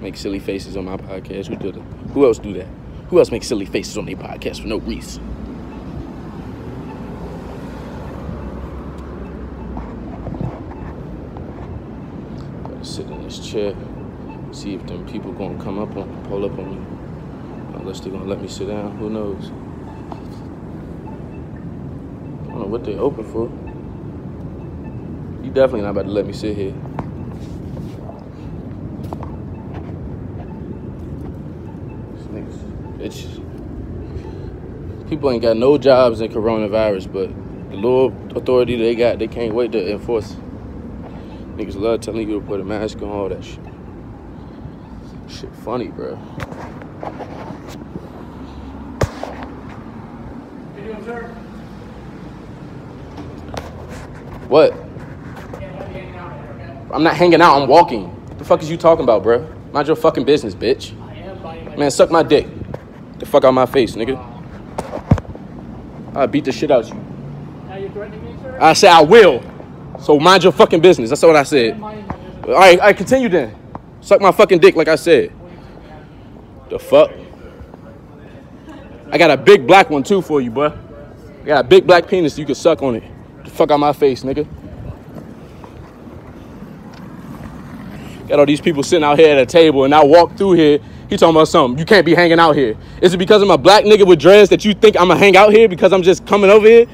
Make 0.02 0.18
silly 0.18 0.40
faces 0.40 0.76
on 0.78 0.86
my 0.86 0.98
podcast. 0.98 1.48
Who 1.48 1.56
did 1.56 1.78
it? 1.78 1.84
Who 2.14 2.26
else 2.26 2.40
do 2.40 2.54
that? 2.54 2.68
Who 3.10 3.20
else 3.20 3.30
makes 3.30 3.48
silly 3.48 3.66
faces 3.66 3.98
on 3.98 4.06
their 4.06 4.16
podcast 4.16 4.62
for 4.62 4.68
no 4.68 4.78
reason? 4.80 5.22
Gotta 12.64 12.86
sit 12.86 13.06
in 13.06 13.22
this 13.24 13.41
chair. 13.52 13.76
See 14.52 14.76
if 14.76 14.86
them 14.88 15.06
people 15.08 15.32
gonna 15.34 15.62
come 15.62 15.80
up 15.80 15.96
on 15.98 16.26
pull 16.26 16.46
up 16.46 16.58
on 16.58 16.72
me. 16.72 16.78
Unless 17.80 18.00
they're 18.02 18.12
gonna 18.12 18.26
let 18.26 18.42
me 18.42 18.48
sit 18.48 18.68
down. 18.68 18.98
Who 18.98 19.10
knows? 19.10 19.52
I 22.48 22.50
don't 22.50 22.60
know 22.60 22.68
what 22.68 22.84
they 22.86 22.96
open 22.96 23.24
for. 23.26 23.50
You 25.44 25.52
definitely 25.52 25.82
not 25.82 25.92
about 25.92 26.06
to 26.06 26.12
let 26.12 26.26
me 26.26 26.34
sit 26.34 26.56
here. 26.56 26.74
Bitches. 33.02 33.40
People 35.10 35.32
ain't 35.32 35.42
got 35.42 35.58
no 35.58 35.78
jobs 35.80 36.22
in 36.22 36.32
coronavirus, 36.32 37.12
but 37.12 37.30
the 37.72 37.76
little 37.76 38.14
authority 38.36 38.76
they 38.76 38.94
got, 38.94 39.18
they 39.18 39.28
can't 39.28 39.56
wait 39.56 39.72
to 39.72 39.92
enforce. 39.92 40.36
Niggas 41.62 41.80
love 41.80 42.02
telling 42.02 42.28
you 42.28 42.40
to 42.40 42.46
put 42.48 42.60
a 42.60 42.64
mask 42.64 43.04
on, 43.04 43.10
all 43.10 43.30
that 43.30 43.44
shit. 43.44 43.60
Shit 45.30 45.56
funny, 45.58 45.90
bro. 45.90 46.16
What? 54.48 54.74
I'm 56.92 57.04
not 57.04 57.16
hanging 57.16 57.40
out, 57.44 57.62
I'm 57.62 57.70
walking. 57.70 58.08
What 58.08 58.40
the 58.40 58.44
fuck 58.44 58.64
is 58.64 58.72
you 58.72 58.78
talking 58.78 59.04
about, 59.04 59.22
bro? 59.22 59.48
Mind 59.72 59.86
your 59.86 59.96
fucking 59.96 60.26
business, 60.26 60.56
bitch. 60.56 60.98
Man, 61.78 61.92
suck 61.92 62.10
my 62.10 62.24
dick. 62.24 62.48
The 63.20 63.28
fuck 63.28 63.44
out 63.44 63.54
my 63.54 63.68
face, 63.68 63.96
nigga. 63.96 64.18
I 66.16 66.26
beat 66.26 66.46
the 66.46 66.52
shit 66.52 66.72
out 66.72 66.86
of 66.86 66.90
you. 66.90 66.96
Now 67.68 67.76
you're 67.76 67.92
threatening 67.92 68.26
me, 68.26 68.42
sir? 68.42 68.58
I 68.60 68.74
say 68.74 68.88
I 68.88 69.02
will. 69.02 69.44
So 70.02 70.20
mind 70.20 70.44
your 70.44 70.52
fucking 70.52 70.82
business. 70.82 71.10
That's 71.10 71.22
what 71.22 71.36
I 71.36 71.44
said. 71.44 71.80
All 71.80 72.54
right, 72.54 72.80
I 72.82 72.92
continue 72.92 73.30
then. 73.30 73.56
Suck 74.02 74.20
my 74.20 74.32
fucking 74.32 74.60
dick, 74.60 74.76
like 74.76 74.88
I 74.88 74.96
said. 74.96 75.32
The 76.70 76.80
fuck? 76.80 77.12
I 79.12 79.18
got 79.18 79.30
a 79.30 79.38
big 79.38 79.68
black 79.68 79.90
one 79.90 80.04
too 80.04 80.22
for 80.22 80.42
you, 80.42 80.50
boy. 80.50 80.72
I 81.44 81.46
got 81.46 81.66
a 81.66 81.68
big 81.68 81.86
black 81.86 82.08
penis 82.08 82.38
you 82.40 82.46
can 82.46 82.56
suck 82.56 82.82
on 82.82 82.96
it. 82.96 83.04
The 83.44 83.52
fuck 83.52 83.70
out 83.70 83.80
my 83.80 83.94
face, 83.94 84.24
nigga. 84.24 84.48
Got 88.28 88.40
all 88.40 88.46
these 88.46 88.62
people 88.62 88.82
sitting 88.82 89.04
out 89.04 89.20
here 89.20 89.36
at 89.36 89.38
a 89.38 89.46
table, 89.46 89.84
and 89.84 89.94
I 89.94 90.04
walk 90.04 90.36
through 90.38 90.54
here. 90.54 90.80
He 91.10 91.18
talking 91.18 91.36
about 91.36 91.50
something. 91.50 91.78
You 91.78 91.86
can't 91.86 92.06
be 92.06 92.16
hanging 92.16 92.40
out 92.40 92.56
here. 92.56 92.78
Is 93.02 93.14
it 93.14 93.18
because 93.18 93.42
I'm 93.42 93.52
a 93.52 93.58
black 93.58 93.84
nigga 93.84 94.08
with 94.08 94.20
dreads 94.20 94.50
that 94.50 94.64
you 94.64 94.74
think 94.74 94.96
I'm 94.96 95.10
gonna 95.10 95.20
hang 95.20 95.36
out 95.36 95.52
here 95.52 95.68
because 95.68 95.92
I'm 95.94 96.02
just 96.02 96.26
coming 96.26 96.50
over 96.50 96.66
here? 96.66 96.86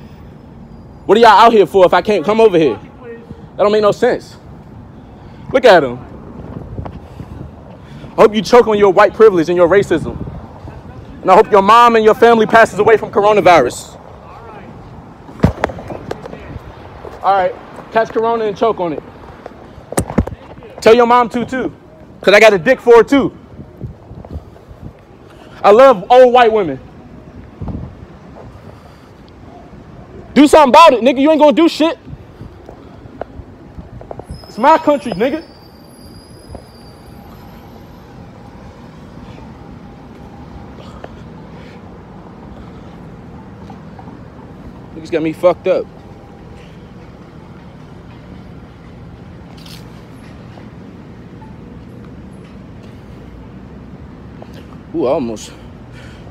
What 1.05 1.17
are 1.17 1.21
y'all 1.21 1.29
out 1.29 1.53
here 1.53 1.67
for 1.67 1.85
if 1.85 1.93
I 1.93 2.01
can't 2.01 2.25
come 2.25 2.41
over 2.41 2.57
here? 2.57 2.79
That 3.57 3.63
don't 3.63 3.71
make 3.71 3.81
no 3.81 3.91
sense. 3.91 4.37
Look 5.51 5.65
at 5.65 5.83
him. 5.83 5.97
I 8.11 8.21
hope 8.21 8.35
you 8.35 8.41
choke 8.43 8.67
on 8.67 8.77
your 8.77 8.93
white 8.93 9.15
privilege 9.15 9.49
and 9.49 9.57
your 9.57 9.67
racism. 9.67 10.15
And 11.23 11.31
I 11.31 11.35
hope 11.35 11.51
your 11.51 11.63
mom 11.63 11.95
and 11.95 12.05
your 12.05 12.13
family 12.13 12.45
passes 12.45 12.77
away 12.77 12.97
from 12.97 13.09
coronavirus. 13.09 13.95
All 17.23 17.33
right, 17.33 17.53
catch 17.91 18.09
corona 18.09 18.45
and 18.45 18.55
choke 18.55 18.79
on 18.79 18.93
it. 18.93 19.03
Tell 20.79 20.95
your 20.95 21.07
mom 21.07 21.27
to 21.29 21.43
too, 21.43 21.75
cause 22.21 22.35
I 22.35 22.39
got 22.39 22.53
a 22.53 22.59
dick 22.59 22.79
for 22.79 22.97
her 22.97 23.03
too. 23.03 23.35
I 25.63 25.71
love 25.71 26.05
old 26.11 26.31
white 26.31 26.51
women. 26.51 26.79
Do 30.35 30.47
something 30.47 30.69
about 30.69 30.93
it, 30.93 31.01
nigga. 31.01 31.19
You 31.19 31.31
ain't 31.31 31.41
gonna 31.41 31.53
do 31.53 31.67
shit. 31.67 31.97
It's 34.57 34.63
my 34.63 34.79
country, 34.79 35.11
nigga. 35.11 35.45
Niggas 44.95 45.11
got 45.11 45.21
me 45.21 45.33
fucked 45.33 45.67
up. 45.67 45.85
Ooh, 54.95 55.05
I 55.05 55.11
almost 55.11 55.51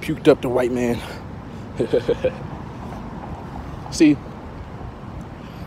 puked 0.01 0.27
up 0.27 0.43
the 0.43 0.49
white 0.49 0.73
man. 0.73 1.01
See, 3.93 4.17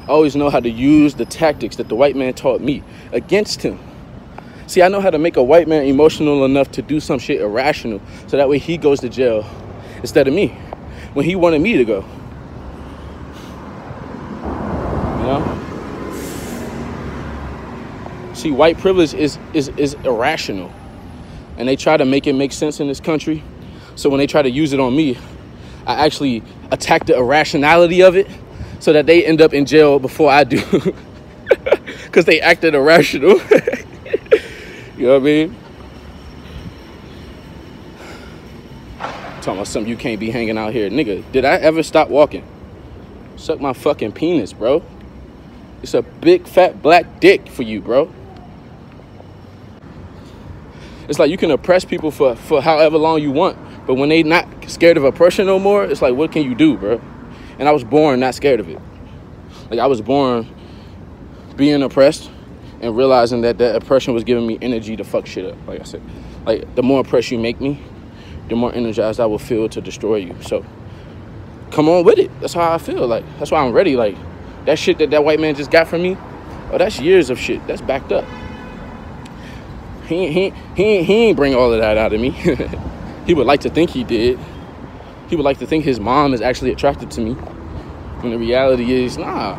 I 0.09 0.11
always 0.11 0.35
know 0.35 0.49
how 0.49 0.59
to 0.59 0.69
use 0.69 1.13
the 1.13 1.25
tactics 1.25 1.75
that 1.75 1.87
the 1.87 1.93
white 1.93 2.15
man 2.15 2.33
taught 2.33 2.61
me 2.61 2.81
against 3.11 3.61
him. 3.61 3.77
See, 4.65 4.81
I 4.81 4.87
know 4.87 5.01
how 5.01 5.11
to 5.11 5.19
make 5.19 5.37
a 5.37 5.43
white 5.43 5.67
man 5.67 5.83
emotional 5.83 6.45
enough 6.45 6.71
to 6.71 6.81
do 6.81 6.99
some 6.99 7.19
shit 7.19 7.39
irrational 7.41 8.01
so 8.25 8.35
that 8.37 8.49
way 8.49 8.57
he 8.57 8.75
goes 8.75 9.01
to 9.01 9.09
jail 9.09 9.45
instead 9.97 10.27
of 10.27 10.33
me 10.33 10.47
when 11.13 11.25
he 11.25 11.35
wanted 11.35 11.61
me 11.61 11.77
to 11.77 11.85
go. 11.85 12.03
You 15.19 15.27
know? 15.27 15.55
See, 18.33 18.49
white 18.49 18.79
privilege 18.79 19.13
is, 19.13 19.37
is, 19.53 19.67
is 19.77 19.93
irrational 19.93 20.73
and 21.59 21.67
they 21.67 21.75
try 21.75 21.97
to 21.97 22.05
make 22.05 22.25
it 22.25 22.33
make 22.33 22.51
sense 22.51 22.79
in 22.79 22.87
this 22.87 22.99
country. 22.99 23.43
So 23.95 24.09
when 24.09 24.17
they 24.17 24.25
try 24.25 24.41
to 24.41 24.49
use 24.49 24.73
it 24.73 24.79
on 24.79 24.95
me, 24.95 25.19
I 25.85 26.03
actually 26.03 26.41
attack 26.71 27.05
the 27.05 27.15
irrationality 27.15 28.01
of 28.01 28.15
it 28.15 28.27
so 28.79 28.93
that 28.93 29.05
they 29.05 29.25
end 29.25 29.41
up 29.41 29.53
in 29.53 29.65
jail 29.65 29.99
before 29.99 30.31
I 30.31 30.43
do. 30.43 30.95
Because 32.09 32.25
they 32.25 32.41
acted 32.41 32.73
irrational. 32.73 33.39
you 34.97 35.05
know 35.05 35.13
what 35.13 35.15
I 35.15 35.19
mean? 35.19 35.55
Talking 38.97 39.53
about 39.53 39.67
something 39.67 39.89
you 39.89 39.95
can't 39.95 40.19
be 40.19 40.31
hanging 40.31 40.57
out 40.57 40.73
here. 40.73 40.89
Nigga, 40.89 41.23
did 41.31 41.45
I 41.45 41.55
ever 41.57 41.83
stop 41.83 42.09
walking? 42.09 42.43
Suck 43.35 43.61
my 43.61 43.73
fucking 43.73 44.13
penis, 44.13 44.53
bro. 44.53 44.83
It's 45.83 45.93
a 45.93 46.01
big 46.01 46.47
fat 46.47 46.81
black 46.81 47.19
dick 47.19 47.47
for 47.47 47.63
you, 47.63 47.79
bro. 47.79 48.11
It's 51.07 51.19
like 51.19 51.31
you 51.31 51.37
can 51.37 51.51
oppress 51.51 51.85
people 51.85 52.11
for, 52.11 52.35
for 52.35 52.61
however 52.61 52.97
long 52.97 53.21
you 53.21 53.31
want, 53.31 53.57
but 53.87 53.95
when 53.95 54.09
they 54.09 54.23
not 54.23 54.47
scared 54.67 54.97
of 54.97 55.03
oppression 55.03 55.45
no 55.45 55.57
more, 55.57 55.83
it's 55.85 56.01
like 56.01 56.15
what 56.15 56.31
can 56.31 56.43
you 56.43 56.55
do, 56.55 56.75
bro? 56.75 57.01
And 57.59 57.67
I 57.67 57.71
was 57.71 57.83
born 57.83 58.19
not 58.21 58.35
scared 58.35 58.59
of 58.59 58.69
it. 58.69 58.79
Like 59.69 59.79
I 59.79 59.85
was 59.85 60.01
born 60.01 60.47
being 61.55 61.83
oppressed 61.83 62.31
and 62.81 62.95
realizing 62.95 63.41
that 63.41 63.57
that 63.57 63.75
oppression 63.75 64.13
was 64.13 64.23
giving 64.23 64.47
me 64.47 64.57
energy 64.61 64.95
to 64.95 65.03
fuck 65.03 65.27
shit 65.27 65.45
up. 65.45 65.57
Like 65.67 65.81
I 65.81 65.83
said, 65.83 66.01
like 66.45 66.75
the 66.75 66.83
more 66.83 67.01
oppressed 67.01 67.31
you 67.31 67.37
make 67.37 67.59
me, 67.59 67.81
the 68.47 68.55
more 68.55 68.73
energized 68.73 69.19
I 69.19 69.25
will 69.25 69.39
feel 69.39 69.69
to 69.69 69.81
destroy 69.81 70.15
you. 70.17 70.35
So 70.41 70.65
come 71.71 71.89
on 71.89 72.03
with 72.03 72.17
it. 72.17 72.31
That's 72.39 72.53
how 72.53 72.71
I 72.71 72.77
feel. 72.77 73.05
Like 73.05 73.25
that's 73.37 73.51
why 73.51 73.59
I'm 73.59 73.73
ready. 73.73 73.95
Like 73.95 74.15
that 74.65 74.79
shit 74.79 74.97
that 74.99 75.11
that 75.11 75.23
white 75.23 75.39
man 75.39 75.55
just 75.55 75.71
got 75.71 75.87
from 75.87 76.01
me, 76.01 76.17
oh, 76.71 76.77
that's 76.77 76.99
years 76.99 77.29
of 77.29 77.37
shit. 77.37 77.65
That's 77.67 77.81
backed 77.81 78.11
up. 78.11 78.25
He 80.07 80.31
he 80.31 80.53
he 80.75 81.03
he 81.03 81.13
ain't 81.25 81.37
bring 81.37 81.53
all 81.53 81.71
of 81.71 81.79
that 81.79 81.97
out 81.97 82.13
of 82.13 82.21
me. 82.21 82.29
he 83.25 83.33
would 83.33 83.45
like 83.45 83.61
to 83.61 83.69
think 83.69 83.89
he 83.89 84.03
did. 84.03 84.39
He 85.29 85.35
would 85.35 85.45
like 85.45 85.59
to 85.59 85.67
think 85.67 85.85
his 85.85 85.99
mom 85.99 86.33
is 86.33 86.41
actually 86.41 86.71
attracted 86.71 87.11
to 87.11 87.21
me. 87.21 87.33
When 87.33 88.31
the 88.31 88.37
reality 88.39 88.91
is, 88.91 89.17
nah. 89.17 89.57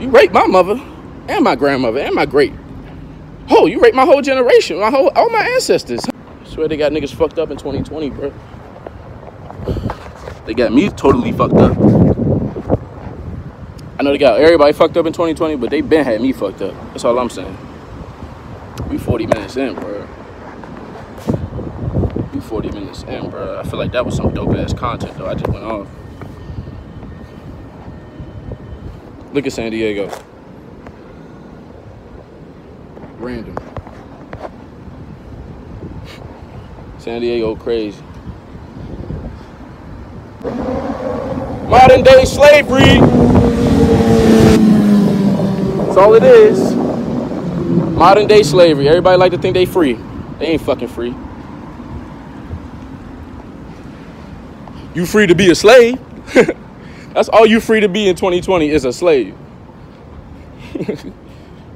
You 0.00 0.10
raped 0.10 0.34
my 0.34 0.46
mother 0.46 0.80
and 1.28 1.44
my 1.44 1.54
grandmother 1.54 2.00
and 2.00 2.14
my 2.14 2.26
great. 2.26 2.52
Oh, 3.50 3.66
you 3.66 3.80
raped 3.80 3.94
my 3.94 4.04
whole 4.04 4.20
generation, 4.20 4.78
my 4.78 4.90
whole 4.90 5.10
all 5.14 5.30
my 5.30 5.46
ancestors. 5.54 6.04
I 6.06 6.48
swear 6.48 6.68
they 6.68 6.76
got 6.76 6.92
niggas 6.92 7.14
fucked 7.14 7.38
up 7.38 7.50
in 7.50 7.56
2020, 7.56 8.10
bro. 8.10 8.32
They 10.44 10.54
got 10.54 10.72
me 10.72 10.88
totally 10.88 11.32
fucked 11.32 11.54
up. 11.54 11.76
I 13.98 14.02
know 14.02 14.10
they 14.12 14.18
got 14.18 14.40
everybody 14.40 14.72
fucked 14.72 14.96
up 14.96 15.06
in 15.06 15.12
2020, 15.12 15.56
but 15.56 15.70
they 15.70 15.82
been 15.82 16.04
had 16.04 16.20
me 16.20 16.32
fucked 16.32 16.62
up. 16.62 16.74
That's 16.92 17.04
all 17.04 17.18
I'm 17.18 17.30
saying. 17.30 17.56
We 18.88 18.98
40 18.98 19.26
minutes 19.26 19.56
in, 19.56 19.74
bro. 19.74 20.07
We 22.38 22.44
40 22.44 22.70
minutes 22.70 23.02
in, 23.02 23.30
bro. 23.30 23.58
I 23.58 23.64
feel 23.64 23.80
like 23.80 23.90
that 23.90 24.06
was 24.06 24.14
some 24.14 24.32
dope 24.32 24.54
ass 24.54 24.72
content, 24.72 25.18
though. 25.18 25.26
I 25.26 25.34
just 25.34 25.48
went 25.48 25.64
off. 25.64 25.88
Look 29.32 29.44
at 29.44 29.52
San 29.52 29.72
Diego. 29.72 30.08
Random. 33.18 33.56
San 36.98 37.22
Diego 37.22 37.56
crazy. 37.56 38.00
Modern 41.68 42.04
day 42.04 42.24
slavery. 42.24 43.00
That's 45.76 45.96
all 45.96 46.14
it 46.14 46.22
is. 46.22 46.72
Modern 47.96 48.28
day 48.28 48.44
slavery. 48.44 48.88
Everybody 48.88 49.18
like 49.18 49.32
to 49.32 49.38
think 49.38 49.54
they 49.54 49.66
free. 49.66 49.98
They 50.38 50.46
ain't 50.46 50.62
fucking 50.62 50.86
free. 50.86 51.16
You 54.94 55.06
free 55.06 55.26
to 55.26 55.34
be 55.34 55.50
a 55.50 55.54
slave. 55.54 55.98
That's 57.14 57.28
all 57.28 57.46
you 57.46 57.60
free 57.60 57.80
to 57.80 57.88
be 57.88 58.08
in 58.08 58.16
2020 58.16 58.70
is 58.70 58.84
a 58.84 58.92
slave. 58.92 59.34
you 60.78 61.14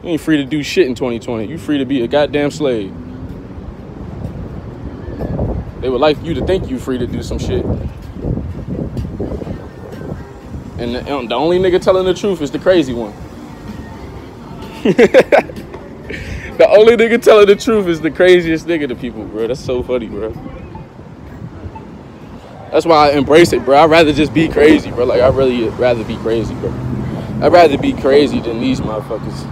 ain't 0.04 0.20
free 0.20 0.36
to 0.36 0.44
do 0.44 0.62
shit 0.62 0.86
in 0.86 0.94
2020. 0.94 1.46
You 1.46 1.58
free 1.58 1.78
to 1.78 1.84
be 1.84 2.02
a 2.02 2.08
goddamn 2.08 2.50
slave. 2.50 2.94
They 5.80 5.88
would 5.88 6.00
like 6.00 6.22
you 6.22 6.34
to 6.34 6.46
think 6.46 6.70
you 6.70 6.78
free 6.78 6.98
to 6.98 7.06
do 7.06 7.22
some 7.22 7.38
shit. 7.38 7.64
And 10.78 10.94
the, 10.94 11.12
um, 11.12 11.28
the 11.28 11.34
only 11.34 11.58
nigga 11.58 11.80
telling 11.80 12.04
the 12.04 12.14
truth 12.14 12.40
is 12.40 12.50
the 12.50 12.58
crazy 12.58 12.92
one. 12.92 13.12
the 14.82 16.66
only 16.68 16.96
nigga 16.96 17.20
telling 17.22 17.46
the 17.46 17.56
truth 17.56 17.86
is 17.86 18.00
the 18.00 18.10
craziest 18.10 18.66
nigga 18.66 18.88
to 18.88 18.94
people, 18.94 19.24
bro. 19.24 19.48
That's 19.48 19.64
so 19.64 19.82
funny, 19.82 20.06
bro. 20.06 20.32
That's 22.72 22.86
why 22.86 23.10
I 23.10 23.12
embrace 23.12 23.52
it, 23.52 23.64
bro. 23.66 23.76
I'd 23.78 23.90
rather 23.90 24.12
just 24.14 24.32
be 24.32 24.48
crazy, 24.48 24.90
bro. 24.90 25.04
Like 25.04 25.20
I'd 25.20 25.34
really 25.34 25.68
rather 25.70 26.02
be 26.04 26.16
crazy, 26.16 26.54
bro. 26.54 26.70
I'd 27.42 27.52
rather 27.52 27.76
be 27.76 27.92
crazy 27.92 28.40
than 28.40 28.60
these 28.60 28.80
motherfuckers. 28.80 29.46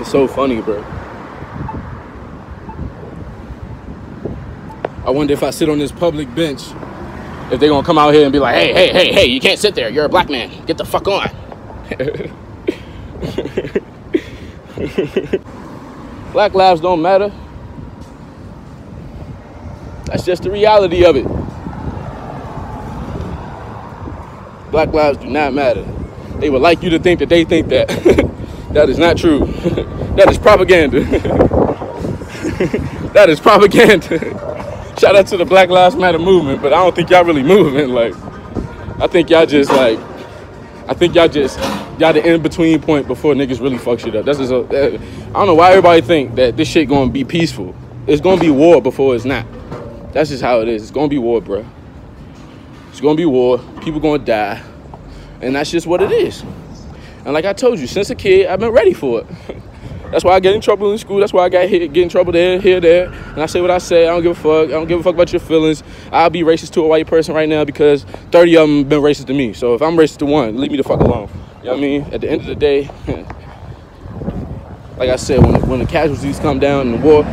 It's 0.00 0.10
so 0.10 0.28
funny, 0.28 0.62
bro. 0.62 0.82
I 5.04 5.10
wonder 5.10 5.32
if 5.32 5.42
I 5.42 5.50
sit 5.50 5.68
on 5.68 5.78
this 5.80 5.90
public 5.92 6.32
bench, 6.34 6.62
if 7.50 7.58
they're 7.60 7.68
gonna 7.68 7.84
come 7.86 7.98
out 7.98 8.14
here 8.14 8.22
and 8.24 8.32
be 8.32 8.38
like, 8.38 8.54
hey, 8.54 8.72
hey, 8.72 8.92
hey, 8.92 9.12
hey, 9.12 9.26
you 9.26 9.40
can't 9.40 9.58
sit 9.58 9.74
there. 9.74 9.88
You're 9.88 10.04
a 10.04 10.08
black 10.08 10.28
man. 10.30 10.64
Get 10.66 10.78
the 10.78 10.84
fuck 10.84 11.08
on. 11.08 11.28
Black 16.32 16.54
lives 16.54 16.82
don't 16.82 17.02
matter. 17.02 17.32
That's 20.06 20.24
just 20.24 20.44
the 20.44 20.50
reality 20.50 21.04
of 21.04 21.16
it. 21.16 21.26
Black 24.70 24.92
lives 24.92 25.18
do 25.18 25.28
not 25.28 25.54
matter. 25.54 25.84
They 26.38 26.50
would 26.50 26.62
like 26.62 26.82
you 26.82 26.90
to 26.90 26.98
think 26.98 27.20
that 27.20 27.28
they 27.28 27.44
think 27.44 27.68
that. 27.68 27.88
that 28.72 28.88
is 28.88 28.98
not 28.98 29.16
true. 29.16 29.40
that 30.16 30.28
is 30.28 30.38
propaganda. 30.38 31.00
that 33.12 33.28
is 33.28 33.40
propaganda. 33.40 34.18
Shout 34.98 35.16
out 35.16 35.26
to 35.28 35.36
the 35.36 35.44
Black 35.44 35.68
Lives 35.68 35.96
Matter 35.96 36.18
movement, 36.18 36.62
but 36.62 36.72
I 36.72 36.76
don't 36.76 36.94
think 36.94 37.10
y'all 37.10 37.24
really 37.24 37.42
moving. 37.42 37.90
Like, 37.90 38.14
I 38.98 39.06
think 39.06 39.28
y'all 39.28 39.44
just 39.44 39.70
like, 39.70 39.98
I 40.88 40.94
think 40.94 41.14
y'all 41.14 41.28
just 41.28 41.58
y'all 41.98 42.12
the 42.12 42.26
in 42.26 42.42
between 42.42 42.80
point 42.80 43.06
before 43.06 43.34
niggas 43.34 43.60
really 43.60 43.78
fuck 43.78 44.00
shit 44.00 44.14
up. 44.14 44.24
That's 44.24 44.38
just 44.38 44.52
a, 44.52 44.62
that, 44.62 44.94
I 44.94 45.32
don't 45.32 45.46
know 45.46 45.54
why 45.54 45.70
everybody 45.70 46.00
think 46.00 46.34
that 46.36 46.56
this 46.56 46.68
shit 46.68 46.88
gonna 46.88 47.10
be 47.10 47.24
peaceful. 47.24 47.74
It's 48.06 48.20
gonna 48.20 48.40
be 48.40 48.50
war 48.50 48.80
before 48.80 49.14
it's 49.14 49.24
not. 49.24 49.46
That's 50.16 50.30
just 50.30 50.42
how 50.42 50.62
it 50.62 50.68
is. 50.68 50.80
It's 50.80 50.90
gonna 50.90 51.08
be 51.08 51.18
war, 51.18 51.42
bro. 51.42 51.62
It's 52.88 53.02
gonna 53.02 53.16
be 53.16 53.26
war. 53.26 53.58
People 53.82 54.00
gonna 54.00 54.24
die, 54.24 54.62
and 55.42 55.54
that's 55.54 55.70
just 55.70 55.86
what 55.86 56.00
it 56.00 56.10
is. 56.10 56.42
And 57.26 57.34
like 57.34 57.44
I 57.44 57.52
told 57.52 57.78
you, 57.78 57.86
since 57.86 58.08
a 58.08 58.14
kid, 58.14 58.46
I've 58.46 58.58
been 58.58 58.72
ready 58.72 58.94
for 58.94 59.20
it. 59.20 59.26
That's 60.10 60.24
why 60.24 60.34
I 60.34 60.40
get 60.40 60.54
in 60.54 60.60
trouble 60.60 60.92
in 60.92 60.98
school. 60.98 61.18
That's 61.18 61.32
why 61.32 61.44
I 61.44 61.48
got 61.48 61.68
hit, 61.68 61.92
get 61.92 62.04
in 62.04 62.08
trouble 62.08 62.30
there, 62.32 62.60
here, 62.60 62.80
there. 62.80 63.12
And 63.12 63.42
I 63.42 63.46
say 63.46 63.60
what 63.60 63.72
I 63.72 63.78
say. 63.78 64.04
I 64.04 64.12
don't 64.12 64.22
give 64.22 64.38
a 64.38 64.40
fuck. 64.40 64.68
I 64.68 64.70
don't 64.70 64.86
give 64.86 65.00
a 65.00 65.02
fuck 65.02 65.14
about 65.14 65.32
your 65.32 65.40
feelings. 65.40 65.82
I'll 66.12 66.30
be 66.30 66.42
racist 66.42 66.70
to 66.74 66.84
a 66.84 66.86
white 66.86 67.08
person 67.08 67.34
right 67.34 67.48
now 67.48 67.64
because 67.64 68.04
30 68.30 68.56
of 68.56 68.68
them 68.68 68.84
been 68.84 69.02
racist 69.02 69.26
to 69.26 69.34
me. 69.34 69.52
So 69.52 69.74
if 69.74 69.82
I'm 69.82 69.96
racist 69.96 70.18
to 70.18 70.26
one, 70.26 70.58
leave 70.58 70.70
me 70.70 70.76
the 70.76 70.84
fuck 70.84 71.00
alone. 71.00 71.28
You 71.58 71.64
know 71.64 71.70
what 71.72 71.78
I 71.78 71.80
mean? 71.80 72.02
At 72.04 72.20
the 72.20 72.30
end 72.30 72.42
of 72.42 72.46
the 72.46 72.54
day, 72.54 72.88
like 74.96 75.10
I 75.10 75.16
said, 75.16 75.42
when, 75.42 75.60
when 75.68 75.80
the 75.80 75.86
casualties 75.86 76.38
come 76.38 76.60
down 76.60 76.86
in 76.86 76.92
the 76.92 76.98
war 76.98 77.24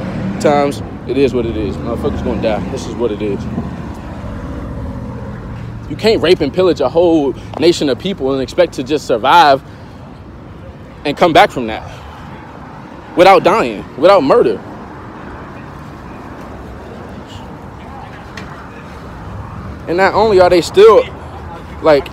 times, 0.41 0.81
it 1.07 1.17
is 1.17 1.33
what 1.33 1.45
it 1.45 1.57
is. 1.57 1.75
Motherfuckers 1.77 2.23
gonna 2.23 2.41
die. 2.41 2.69
This 2.71 2.87
is 2.87 2.95
what 2.95 3.11
it 3.11 3.21
is. 3.21 3.43
You 5.89 5.97
can't 5.97 6.21
rape 6.21 6.41
and 6.41 6.53
pillage 6.53 6.79
a 6.79 6.89
whole 6.89 7.33
nation 7.59 7.89
of 7.89 7.99
people 7.99 8.33
and 8.33 8.41
expect 8.41 8.73
to 8.73 8.83
just 8.83 9.05
survive 9.05 9.61
and 11.05 11.15
come 11.17 11.33
back 11.33 11.51
from 11.51 11.67
that 11.67 11.83
without 13.17 13.43
dying, 13.43 13.83
without 13.97 14.23
murder. 14.23 14.57
And 19.87 19.97
not 19.97 20.13
only 20.13 20.39
are 20.39 20.49
they 20.49 20.61
still 20.61 21.03
like 21.81 22.07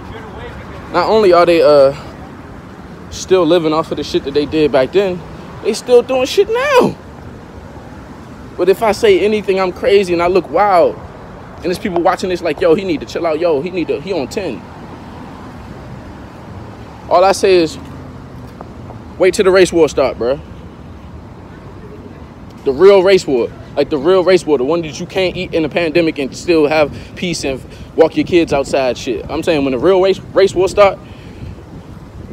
not 0.93 1.09
only 1.09 1.33
are 1.33 1.47
they 1.47 1.63
uh 1.63 1.95
still 3.11 3.47
living 3.47 3.73
off 3.73 3.91
of 3.93 3.97
the 3.97 4.05
shit 4.05 4.25
that 4.25 4.35
they 4.35 4.47
did 4.47 4.73
back 4.73 4.93
then, 4.93 5.21
they 5.63 5.73
still 5.73 6.03
doing 6.03 6.27
shit 6.27 6.49
now. 6.49 6.97
But 8.61 8.69
if 8.69 8.83
I 8.83 8.93
say 8.93 9.21
anything, 9.21 9.59
I'm 9.59 9.73
crazy 9.73 10.13
and 10.13 10.21
I 10.23 10.27
look 10.27 10.51
wild. 10.51 10.95
And 10.95 11.65
there's 11.65 11.79
people 11.79 12.03
watching 12.03 12.29
this 12.29 12.43
like, 12.43 12.61
yo, 12.61 12.75
he 12.75 12.85
need 12.85 13.01
to 13.01 13.07
chill 13.07 13.27
out. 13.27 13.41
Yo, 13.41 13.63
he 13.63 13.71
need 13.71 13.89
to, 13.89 14.03
he 14.03 14.13
on 14.13 14.29
10. 14.29 14.61
All 17.09 17.25
I 17.25 17.33
say 17.33 17.55
is, 17.55 17.79
wait 19.17 19.33
till 19.33 19.47
the 19.47 19.51
race 19.51 19.73
war 19.73 19.89
start, 19.89 20.19
bro. 20.19 20.39
The 22.67 22.73
real 22.73 23.03
race 23.03 23.27
war. 23.27 23.51
Like 23.77 23.89
the 23.89 23.97
real 23.97 24.23
race 24.23 24.45
war, 24.45 24.59
the 24.59 24.65
one 24.65 24.83
that 24.83 25.01
you 25.01 25.07
can't 25.07 25.35
eat 25.39 25.55
in 25.55 25.65
a 25.65 25.69
pandemic 25.71 26.19
and 26.19 26.37
still 26.37 26.67
have 26.67 26.95
peace 27.17 27.45
and 27.45 27.65
walk 27.97 28.15
your 28.19 28.27
kids 28.27 28.53
outside 28.53 28.99
shit. 28.99 29.25
I'm 29.31 29.43
saying 29.43 29.65
when 29.65 29.73
the 29.73 29.79
real 29.79 30.03
race 30.03 30.19
race 30.35 30.55
war 30.55 30.69
start, 30.69 30.99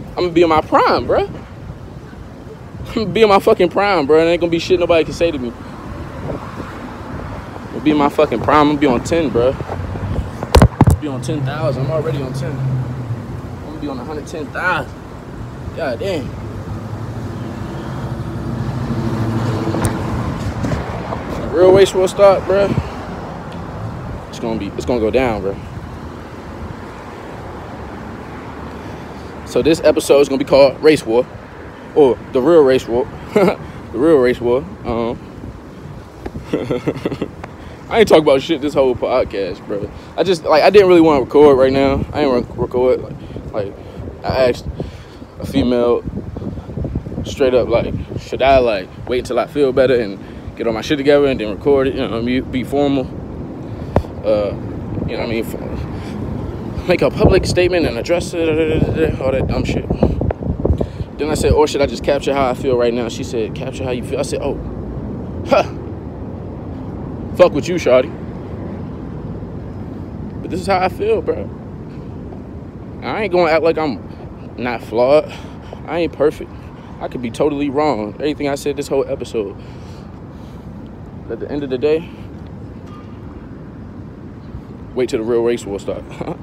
I'm 0.09 0.23
gonna 0.23 0.31
be 0.31 0.41
in 0.41 0.49
my 0.49 0.59
prime, 0.59 1.07
bro. 1.07 1.19
I'm 1.19 2.93
gonna 2.93 3.05
be 3.05 3.21
in 3.21 3.29
my 3.29 3.39
fucking 3.39 3.69
prime, 3.69 4.05
bro. 4.05 4.19
And 4.19 4.27
ain't 4.27 4.41
gonna 4.41 4.51
be 4.51 4.59
shit 4.59 4.77
nobody 4.77 5.05
can 5.05 5.13
say 5.13 5.31
to 5.31 5.39
me. 5.39 5.53
Be 7.87 7.93
my 7.93 8.09
fucking 8.09 8.41
prime. 8.41 8.67
I'm 8.71 8.75
gonna 8.75 8.79
be 8.81 8.87
on 8.87 9.01
10, 9.01 9.29
bro. 9.29 9.53
Be 10.99 11.07
on 11.07 11.21
10,000. 11.21 11.85
I'm 11.85 11.89
already 11.89 12.21
on 12.21 12.33
10. 12.33 12.51
I'm 12.51 13.65
gonna 13.65 13.79
be 13.79 13.87
on 13.87 13.97
110,000. 13.97 14.91
God 15.77 15.97
damn. 15.97 16.29
real 21.53 21.71
race 21.71 21.93
will 21.93 22.09
start, 22.09 22.45
bro, 22.45 22.65
it's 24.27 24.39
gonna 24.41 24.59
be 24.59 24.67
it's 24.75 24.83
gonna 24.83 24.99
go 24.99 25.09
down, 25.09 25.39
bro. 25.39 25.55
So 29.45 29.61
this 29.61 29.79
episode 29.79 30.19
is 30.19 30.27
gonna 30.27 30.39
be 30.39 30.43
called 30.43 30.83
Race 30.83 31.05
War, 31.05 31.25
or 31.95 32.19
the 32.33 32.41
real 32.41 32.63
race 32.63 32.85
war, 32.85 33.07
the 33.33 33.57
real 33.93 34.17
race 34.17 34.41
war. 34.41 34.65
Um, 34.83 35.17
I 37.89 37.99
ain't 37.99 38.07
talk 38.07 38.19
about 38.19 38.41
shit 38.41 38.61
this 38.61 38.73
whole 38.73 38.95
podcast, 38.95 39.65
bro. 39.65 39.89
I 40.17 40.23
just 40.23 40.43
like 40.43 40.63
I 40.63 40.69
didn't 40.69 40.89
really 40.89 41.01
want 41.01 41.19
to 41.21 41.25
record 41.25 41.57
right 41.57 41.71
now. 41.71 42.05
I 42.11 42.23
ain't 42.23 42.49
record 42.57 43.01
like, 43.01 43.53
like 43.53 43.73
I 44.23 44.49
asked 44.49 44.65
a 45.39 45.45
female 45.45 46.03
straight 47.23 47.53
up 47.53 47.69
like, 47.69 47.93
should 48.19 48.41
I 48.41 48.57
like 48.59 48.89
wait 49.07 49.19
until 49.19 49.39
I 49.39 49.47
feel 49.47 49.71
better 49.71 49.99
and 49.99 50.19
get 50.57 50.67
all 50.67 50.73
my 50.73 50.81
shit 50.81 50.97
together 50.97 51.27
and 51.27 51.39
then 51.39 51.49
record 51.49 51.87
it, 51.87 51.95
you 51.95 52.07
know, 52.07 52.21
be, 52.21 52.41
be 52.41 52.63
formal. 52.63 53.05
Uh, 54.25 54.53
you 55.07 55.15
know 55.15 55.25
what 55.25 55.29
I 55.29 55.41
mean? 55.41 56.87
Make 56.87 57.01
a 57.01 57.09
public 57.09 57.45
statement 57.45 57.85
and 57.85 57.97
address 57.97 58.33
it, 58.33 59.21
all 59.21 59.31
that 59.31 59.47
dumb 59.47 59.63
shit. 59.63 59.87
Then 61.17 61.29
I 61.29 61.35
said, 61.35 61.53
or 61.53 61.67
should 61.67 61.81
I 61.81 61.85
just 61.85 62.03
capture 62.03 62.33
how 62.33 62.49
I 62.49 62.53
feel 62.53 62.77
right 62.77 62.93
now? 62.93 63.09
She 63.09 63.23
said, 63.23 63.55
capture 63.55 63.83
how 63.83 63.91
you 63.91 64.03
feel. 64.03 64.19
I 64.19 64.23
said, 64.23 64.39
oh, 64.41 64.55
huh. 65.47 65.76
Fuck 67.37 67.53
with 67.53 67.67
you, 67.67 67.75
shawty. 67.75 68.11
But 70.41 70.49
this 70.49 70.59
is 70.59 70.65
how 70.65 70.79
I 70.79 70.89
feel, 70.89 71.21
bro. 71.21 71.47
I 73.03 73.23
ain't 73.23 73.31
gonna 73.31 73.51
act 73.51 73.61
like 73.61 73.77
I'm 73.77 74.01
not 74.57 74.81
flawed. 74.81 75.31
I 75.85 75.99
ain't 75.99 76.13
perfect. 76.13 76.49
I 76.99 77.07
could 77.07 77.21
be 77.21 77.29
totally 77.29 77.69
wrong. 77.69 78.15
Everything 78.15 78.49
I 78.49 78.55
said 78.55 78.75
this 78.75 78.87
whole 78.87 79.07
episode 79.07 79.55
at 81.29 81.39
the 81.39 81.51
end 81.51 81.61
of 81.63 81.69
the 81.69 81.77
day, 81.77 82.09
wait 84.95 85.09
till 85.09 85.19
the 85.19 85.25
real 85.25 85.43
race 85.43 85.63
will 85.63 85.77
start. 85.77 86.03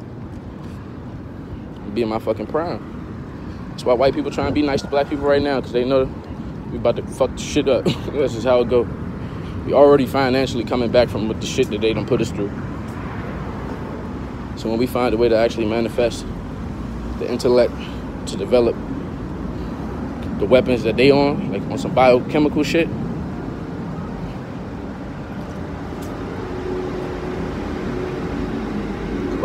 be 1.92 2.02
in 2.02 2.08
my 2.08 2.20
fucking 2.20 2.46
prime. 2.46 3.68
That's 3.70 3.84
why 3.84 3.94
white 3.94 4.14
people 4.14 4.30
trying 4.30 4.48
to 4.48 4.52
be 4.52 4.62
nice 4.62 4.82
to 4.82 4.88
black 4.88 5.08
people 5.08 5.24
right 5.24 5.42
now, 5.42 5.56
because 5.60 5.72
they 5.72 5.84
know 5.84 6.04
we 6.70 6.76
about 6.78 6.94
to 6.96 7.02
fuck 7.02 7.32
the 7.32 7.38
shit 7.38 7.68
up. 7.68 7.84
this 8.12 8.36
is 8.36 8.44
how 8.44 8.60
it 8.60 8.68
go. 8.68 8.86
We 9.66 9.72
already 9.72 10.06
financially 10.06 10.64
coming 10.64 10.90
back 10.90 11.08
from 11.08 11.28
the 11.28 11.46
shit 11.46 11.70
that 11.70 11.80
they 11.80 11.92
don't 11.92 12.06
put 12.06 12.20
us 12.20 12.30
through. 12.30 12.50
So 14.56 14.68
when 14.68 14.78
we 14.78 14.86
find 14.86 15.14
a 15.14 15.16
way 15.16 15.28
to 15.28 15.36
actually 15.36 15.66
manifest 15.66 16.26
the 17.18 17.30
intellect 17.30 17.72
to 18.26 18.36
develop 18.36 18.76
the 20.38 20.46
weapons 20.46 20.82
that 20.82 20.96
they 20.96 21.10
on, 21.10 21.52
like 21.52 21.62
on 21.70 21.78
some 21.78 21.94
biochemical 21.94 22.62
shit, 22.62 22.88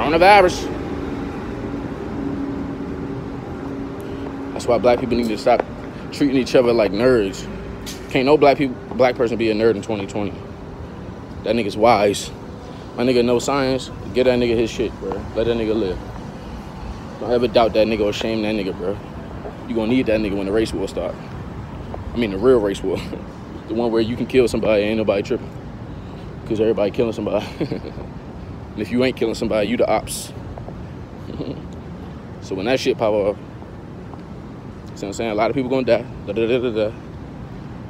Coronavirus. 0.09 0.63
That's 4.53 4.65
why 4.65 4.78
black 4.80 4.99
people 4.99 5.17
need 5.17 5.28
to 5.28 5.38
stop 5.38 5.63
treating 6.11 6.38
each 6.38 6.55
other 6.55 6.74
like 6.74 6.91
nerds. 6.91 7.45
Can't 8.10 8.26
no 8.26 8.38
black 8.38 8.57
people, 8.57 8.76
black 8.95 9.16
person 9.16 9.38
be 9.38 9.51
a 9.51 9.53
nerd 9.53 9.76
in 9.76 9.82
2020. 9.82 10.32
That 11.43 11.55
nigga's 11.55 11.78
wise. 11.78 12.32
My 12.97 13.03
nigga 13.03 13.24
know 13.24 13.39
science. 13.39 13.91
Get 14.14 14.24
that 14.24 14.39
nigga 14.39 14.55
his 14.57 14.72
shit, 14.72 14.91
bro. 14.99 15.12
Let 15.36 15.45
that 15.45 15.55
nigga 15.55 15.76
live. 15.76 15.97
Don't 17.20 17.32
ever 17.32 17.47
doubt 17.47 17.74
that 17.74 17.88
nigga 17.88 18.01
or 18.01 18.14
shame 18.14 18.41
that 18.41 18.55
nigga, 18.55 18.76
bro. 18.76 18.97
You 19.68 19.76
gonna 19.76 19.88
need 19.88 20.07
that 20.07 20.20
nigga 20.20 20.36
when 20.36 20.47
the 20.47 20.51
race 20.51 20.74
war 20.74 20.88
start. 20.88 21.14
I 22.14 22.18
mean 22.18 22.32
the 22.32 22.38
real 22.38 22.60
race 22.60 22.82
war. 22.82 22.97
the 23.68 23.76
one 23.76 23.91
where 23.91 24.01
you 24.01 24.16
can 24.16 24.26
kill 24.26 24.47
somebody, 24.47 24.84
ain't 24.84 24.97
nobody 24.97 25.22
tripping. 25.22 25.49
Cause 26.47 26.60
everybody 26.60 26.91
killing 26.91 27.14
somebody. 27.14 27.45
And 28.80 28.88
if 28.88 28.93
you 28.93 29.03
ain't 29.03 29.18
killing 29.18 29.36
somebody, 29.36 29.68
you 29.68 29.76
the 29.76 29.86
ops. 29.89 30.32
so 32.41 32.55
when 32.55 32.66
that 32.66 32.80
shit 32.80 32.97
pop 32.97 33.14
up, 33.14 33.36
see 33.36 33.41
what 34.93 35.03
I'm 35.03 35.14
saying? 35.14 35.32
A 35.32 35.36
lot 35.36 35.49
of 35.49 35.55
people 35.55 35.70
gonna 35.70 35.86
die. 35.86 36.05
Da, 36.26 36.32
da, 36.32 36.47
da, 36.47 36.91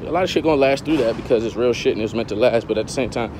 a 0.01 0.11
lot 0.11 0.23
of 0.23 0.29
shit 0.29 0.43
gonna 0.43 0.55
last 0.55 0.85
through 0.85 0.97
that 0.97 1.15
because 1.15 1.43
it's 1.43 1.55
real 1.55 1.73
shit 1.73 1.93
and 1.93 2.01
it's 2.01 2.13
meant 2.13 2.29
to 2.29 2.35
last. 2.35 2.67
But 2.67 2.77
at 2.77 2.87
the 2.87 2.93
same 2.93 3.09
time, 3.09 3.31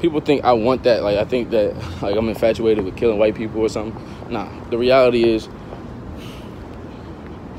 people 0.00 0.20
think 0.20 0.44
I 0.44 0.52
want 0.52 0.84
that. 0.84 1.02
Like 1.02 1.18
I 1.18 1.24
think 1.24 1.50
that 1.50 1.74
like 2.02 2.16
I'm 2.16 2.28
infatuated 2.28 2.84
with 2.84 2.96
killing 2.96 3.18
white 3.18 3.34
people 3.34 3.60
or 3.60 3.68
something. 3.68 4.00
Nah, 4.30 4.48
the 4.70 4.78
reality 4.78 5.24
is 5.24 5.48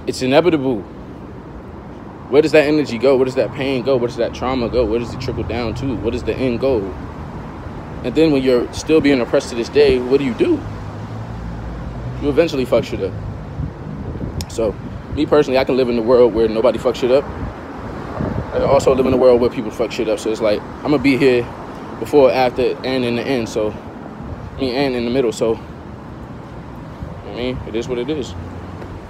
it's 0.08 0.22
inevitable. 0.22 0.82
Where 2.30 2.42
does 2.42 2.54
that 2.54 2.66
energy 2.66 2.98
go? 2.98 3.18
Where 3.18 3.26
does 3.26 3.36
that 3.36 3.54
pain 3.54 3.84
go? 3.84 3.98
Where 3.98 4.08
does 4.08 4.18
that 4.18 4.34
trauma 4.34 4.70
go? 4.70 4.86
Where 4.86 5.00
does 5.00 5.14
it 5.14 5.20
trickle 5.20 5.44
down 5.44 5.74
to? 5.76 5.96
What 5.98 6.16
is 6.16 6.24
the 6.24 6.34
end 6.34 6.62
goal? 6.62 6.82
And 8.04 8.16
then 8.16 8.32
when 8.32 8.42
you're 8.42 8.72
still 8.74 9.02
being 9.02 9.20
oppressed 9.20 9.50
to 9.50 9.56
this 9.56 9.70
day, 9.70 10.00
what 10.00 10.18
do 10.18 10.24
you 10.24 10.34
do? 10.34 10.60
You 12.22 12.30
eventually 12.30 12.66
fuck 12.66 12.86
shit 12.86 13.02
up. 13.02 13.14
So, 14.50 14.74
me 15.14 15.26
personally, 15.26 15.60
I 15.60 15.66
can 15.66 15.76
live 15.76 15.90
in 15.90 15.98
a 15.98 16.02
world 16.02 16.34
where 16.34 16.48
nobody 16.48 16.80
fucks 16.80 16.96
shit 16.96 17.12
up. 17.12 17.26
I 18.52 18.64
also 18.64 18.94
live 18.94 19.06
in 19.06 19.14
a 19.14 19.18
world 19.18 19.40
where 19.40 19.50
people 19.50 19.72
fuck 19.72 19.92
shit 19.94 20.10
up. 20.10 20.20
So 20.20 20.30
it's 20.30 20.42
like 20.42 20.62
I'm 20.62 20.92
gonna 20.92 21.00
be 21.00 21.16
here 21.16 21.44
before, 22.00 22.32
after, 22.32 22.76
and 22.84 23.06
in 23.06 23.16
the 23.16 23.22
end. 23.22 23.48
So, 23.48 23.72
I 23.72 24.60
mean, 24.60 24.76
and 24.76 24.94
in 24.94 25.06
the 25.06 25.12
middle. 25.12 25.32
So, 25.32 25.58
I 27.28 27.36
mean, 27.36 27.58
it 27.68 27.76
is 27.76 27.88
what 27.88 27.98
it 27.98 28.10
is. 28.10 28.34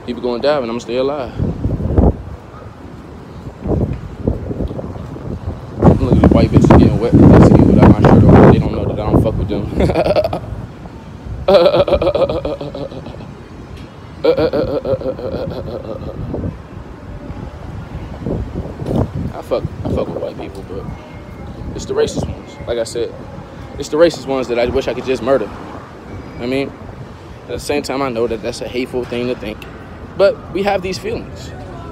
People 0.05 0.21
die, 0.37 0.57
and 0.57 0.65
I'm 0.65 0.67
gonna 0.67 0.79
stay 0.79 0.97
alive. 0.97 1.33
Look 5.99 6.13
at 6.13 6.21
these 6.21 6.31
white 6.31 6.49
bitches 6.49 6.77
getting 6.77 6.99
wet 6.99 7.13
the 7.13 7.47
city 7.47 7.63
without 7.63 7.89
my 7.89 8.09
shirt 8.09 8.23
on. 8.23 8.51
They 8.51 8.59
don't 8.59 8.73
know 8.73 8.85
that 8.85 8.99
I 8.99 9.11
don't 9.11 9.23
fuck 9.23 9.35
with 9.37 9.49
them. 9.49 10.51
I 19.33 19.43
fuck, 19.43 19.63
I 19.63 19.89
fuck 19.95 20.07
with 20.07 20.17
white 20.17 20.37
people, 20.37 20.63
but 20.69 20.85
it's 21.75 21.80
the 21.93 22.01
racist 22.01 22.27
ones. 22.27 22.55
Like 22.67 22.77
I 22.77 22.83
said, 22.83 23.13
it's 23.77 23.89
the 23.89 23.97
racist 23.97 24.25
ones 24.25 24.47
that 24.47 24.57
I 24.57 24.65
wish 24.67 24.87
I 24.87 24.93
could 24.93 25.05
just 25.05 25.21
murder. 25.21 25.49
I 26.39 26.45
mean, 26.45 26.69
at 27.43 27.47
the 27.47 27.59
same 27.59 27.83
time, 27.83 28.01
I 28.01 28.09
know 28.09 28.27
that 28.27 28.41
that's 28.41 28.61
a 28.61 28.67
hateful 28.67 29.03
thing 29.03 29.27
to 29.27 29.35
think, 29.35 29.57
but 30.17 30.53
we 30.53 30.63
have 30.63 30.81
these 30.81 30.97
feelings. 30.97 31.49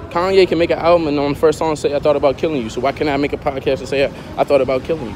Kanye 0.09 0.47
can 0.47 0.57
make 0.57 0.71
an 0.71 0.79
album 0.79 1.07
and 1.07 1.19
on 1.19 1.33
the 1.33 1.39
first 1.39 1.59
song 1.59 1.75
say, 1.75 1.93
"I 1.93 1.99
thought 1.99 2.15
about 2.15 2.37
killing 2.37 2.61
you." 2.61 2.69
So 2.69 2.81
why 2.81 2.91
can't 2.91 3.09
I 3.09 3.17
make 3.17 3.33
a 3.33 3.37
podcast 3.37 3.79
and 3.79 3.87
say, 3.87 4.11
"I 4.37 4.43
thought 4.43 4.61
about 4.61 4.83
killing 4.83 5.05
you"? 5.05 5.15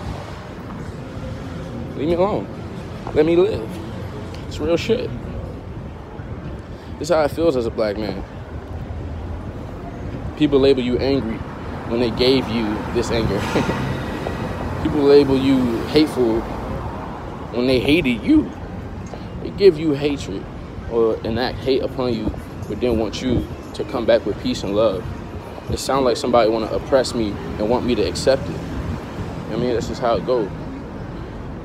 Leave 1.97 2.09
me 2.09 2.13
alone. 2.13 2.47
Let 3.13 3.25
me 3.25 3.35
live. 3.35 3.67
It's 4.47 4.59
real 4.59 4.77
shit. 4.77 5.09
This 6.99 7.09
is 7.09 7.15
how 7.15 7.23
it 7.23 7.31
feels 7.31 7.55
as 7.55 7.65
a 7.65 7.71
black 7.71 7.97
man. 7.97 8.23
People 10.37 10.59
label 10.59 10.81
you 10.81 10.97
angry 10.99 11.37
when 11.87 11.99
they 11.99 12.11
gave 12.11 12.47
you 12.49 12.65
this 12.93 13.09
anger. 13.09 13.41
People 14.83 15.01
label 15.03 15.37
you 15.37 15.77
hateful 15.87 16.41
when 17.51 17.67
they 17.67 17.79
hated 17.79 18.21
you. 18.21 18.51
They 19.41 19.49
give 19.51 19.79
you 19.79 19.93
hatred 19.93 20.43
or 20.91 21.15
enact 21.25 21.57
hate 21.59 21.81
upon 21.81 22.13
you, 22.13 22.31
but 22.67 22.79
then 22.79 22.99
want 22.99 23.21
you 23.21 23.47
to 23.73 23.83
come 23.85 24.05
back 24.05 24.25
with 24.25 24.41
peace 24.43 24.63
and 24.63 24.75
love. 24.75 25.03
It 25.71 25.77
sounds 25.77 26.03
like 26.03 26.17
somebody 26.17 26.49
want 26.49 26.69
to 26.69 26.75
oppress 26.75 27.15
me 27.15 27.31
and 27.57 27.69
want 27.69 27.85
me 27.85 27.95
to 27.95 28.01
accept 28.03 28.43
it. 28.49 28.59
I 29.51 29.55
mean, 29.55 29.73
that's 29.73 29.87
just 29.87 30.01
how 30.01 30.15
it 30.15 30.25
goes. 30.25 30.49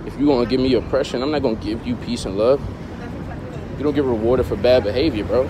If 0.06 0.18
you 0.18 0.26
want 0.26 0.48
to 0.48 0.50
give 0.50 0.60
me 0.60 0.72
oppression, 0.74 1.22
I'm 1.22 1.30
not 1.30 1.42
going 1.42 1.56
to 1.56 1.64
give 1.64 1.86
you 1.86 1.96
peace 1.96 2.24
and 2.24 2.38
love. 2.38 2.60
You 3.76 3.84
don't 3.84 3.94
get 3.94 4.04
rewarded 4.04 4.46
for 4.46 4.56
bad 4.56 4.84
behavior, 4.84 5.24
bro. 5.24 5.44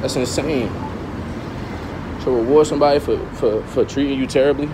That's 0.00 0.16
insane 0.16 0.70
to 2.22 2.30
reward 2.30 2.66
somebody 2.66 3.00
for, 3.00 3.18
for, 3.34 3.62
for 3.64 3.84
treating 3.84 4.18
you 4.18 4.26
terribly, 4.26 4.68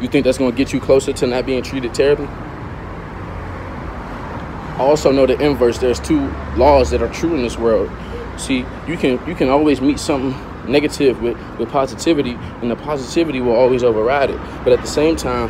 you 0.00 0.08
think 0.08 0.24
that's 0.24 0.38
going 0.38 0.50
to 0.50 0.56
get 0.56 0.72
you 0.72 0.80
closer 0.80 1.12
to 1.12 1.26
not 1.26 1.46
being 1.46 1.62
treated 1.62 1.94
terribly? 1.94 2.26
I 4.76 4.80
also 4.80 5.10
know 5.10 5.24
the 5.26 5.40
inverse. 5.40 5.78
There's 5.78 5.98
two 5.98 6.28
laws 6.56 6.90
that 6.90 7.00
are 7.00 7.08
true 7.08 7.34
in 7.34 7.42
this 7.42 7.56
world. 7.56 7.90
See, 8.36 8.66
you 8.86 8.98
can 8.98 9.26
you 9.26 9.34
can 9.34 9.48
always 9.48 9.80
meet 9.80 9.98
something 9.98 10.34
negative 10.70 11.22
with, 11.22 11.38
with 11.58 11.70
positivity, 11.70 12.32
and 12.60 12.70
the 12.70 12.76
positivity 12.76 13.40
will 13.40 13.54
always 13.54 13.82
override 13.82 14.30
it. 14.30 14.38
But 14.64 14.74
at 14.74 14.82
the 14.82 14.86
same 14.86 15.16
time, 15.16 15.48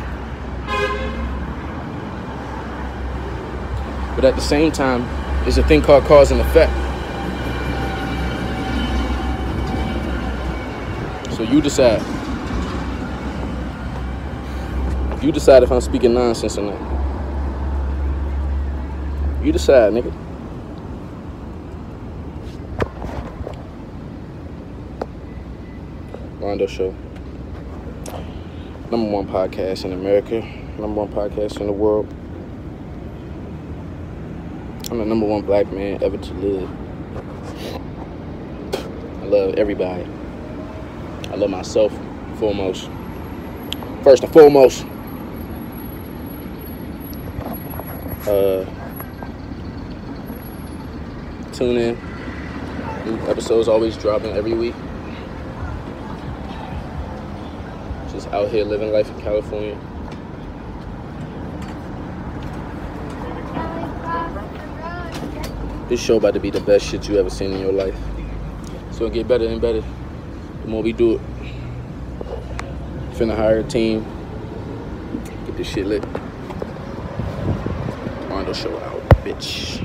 but 4.15 4.23
at 4.23 4.35
the 4.35 4.41
same 4.41 4.71
time, 4.71 5.01
there's 5.43 5.57
a 5.57 5.63
thing 5.63 5.81
called 5.81 6.05
cause 6.05 6.31
and 6.31 6.39
effect. 6.39 6.71
So 11.35 11.43
you 11.43 11.61
decide. 11.61 12.26
You 15.27 15.33
decide 15.33 15.61
if 15.61 15.71
I'm 15.73 15.81
speaking 15.81 16.13
nonsense 16.13 16.57
or 16.57 16.71
not. 16.71 16.79
You 19.43 19.51
decide, 19.51 19.91
nigga. 19.91 20.13
Rondo 26.39 26.65
Show. 26.65 26.95
Number 28.89 29.11
one 29.11 29.27
podcast 29.27 29.83
in 29.83 29.91
America. 29.91 30.39
Number 30.79 31.03
one 31.03 31.09
podcast 31.09 31.59
in 31.59 31.67
the 31.67 31.73
world. 31.73 32.07
I'm 34.89 34.99
the 34.99 35.03
number 35.03 35.25
one 35.25 35.41
black 35.41 35.69
man 35.73 36.01
ever 36.01 36.17
to 36.17 36.33
live. 36.35 36.69
I 39.23 39.25
love 39.25 39.55
everybody. 39.55 40.07
I 41.25 41.35
love 41.35 41.49
myself 41.49 41.91
foremost. 42.39 42.89
First 44.05 44.23
and 44.23 44.31
foremost. 44.31 44.85
Uh, 48.27 48.65
tune 51.53 51.77
in. 51.77 51.97
New 53.05 53.29
episodes 53.29 53.69
always 53.69 53.95
dropping 53.95 54.33
every 54.33 54.53
week. 54.53 54.75
Just 58.11 58.27
out 58.33 58.49
here 58.49 58.65
living 58.65 58.91
life 58.91 59.09
in 59.09 59.21
California. 59.21 59.77
This 65.87 66.01
show 66.01 66.17
about 66.17 66.33
to 66.33 66.41
be 66.41 66.49
the 66.49 66.59
best 66.59 66.85
shit 66.85 67.07
you 67.07 67.17
ever 67.17 67.29
seen 67.29 67.53
in 67.53 67.61
your 67.61 67.71
life. 67.71 67.97
So 68.91 69.05
it 69.05 69.13
get 69.13 69.25
better 69.25 69.47
and 69.47 69.61
better 69.61 69.81
the 70.63 70.67
more 70.67 70.83
we 70.83 70.91
do 70.91 71.13
it. 71.15 71.21
Finna 73.13 73.37
hire 73.37 73.59
a 73.59 73.63
team. 73.63 74.05
Get 75.45 75.55
this 75.55 75.69
shit 75.69 75.85
lit. 75.85 76.16
Show 78.57 78.75
out, 78.79 79.07
bitch. 79.23 79.76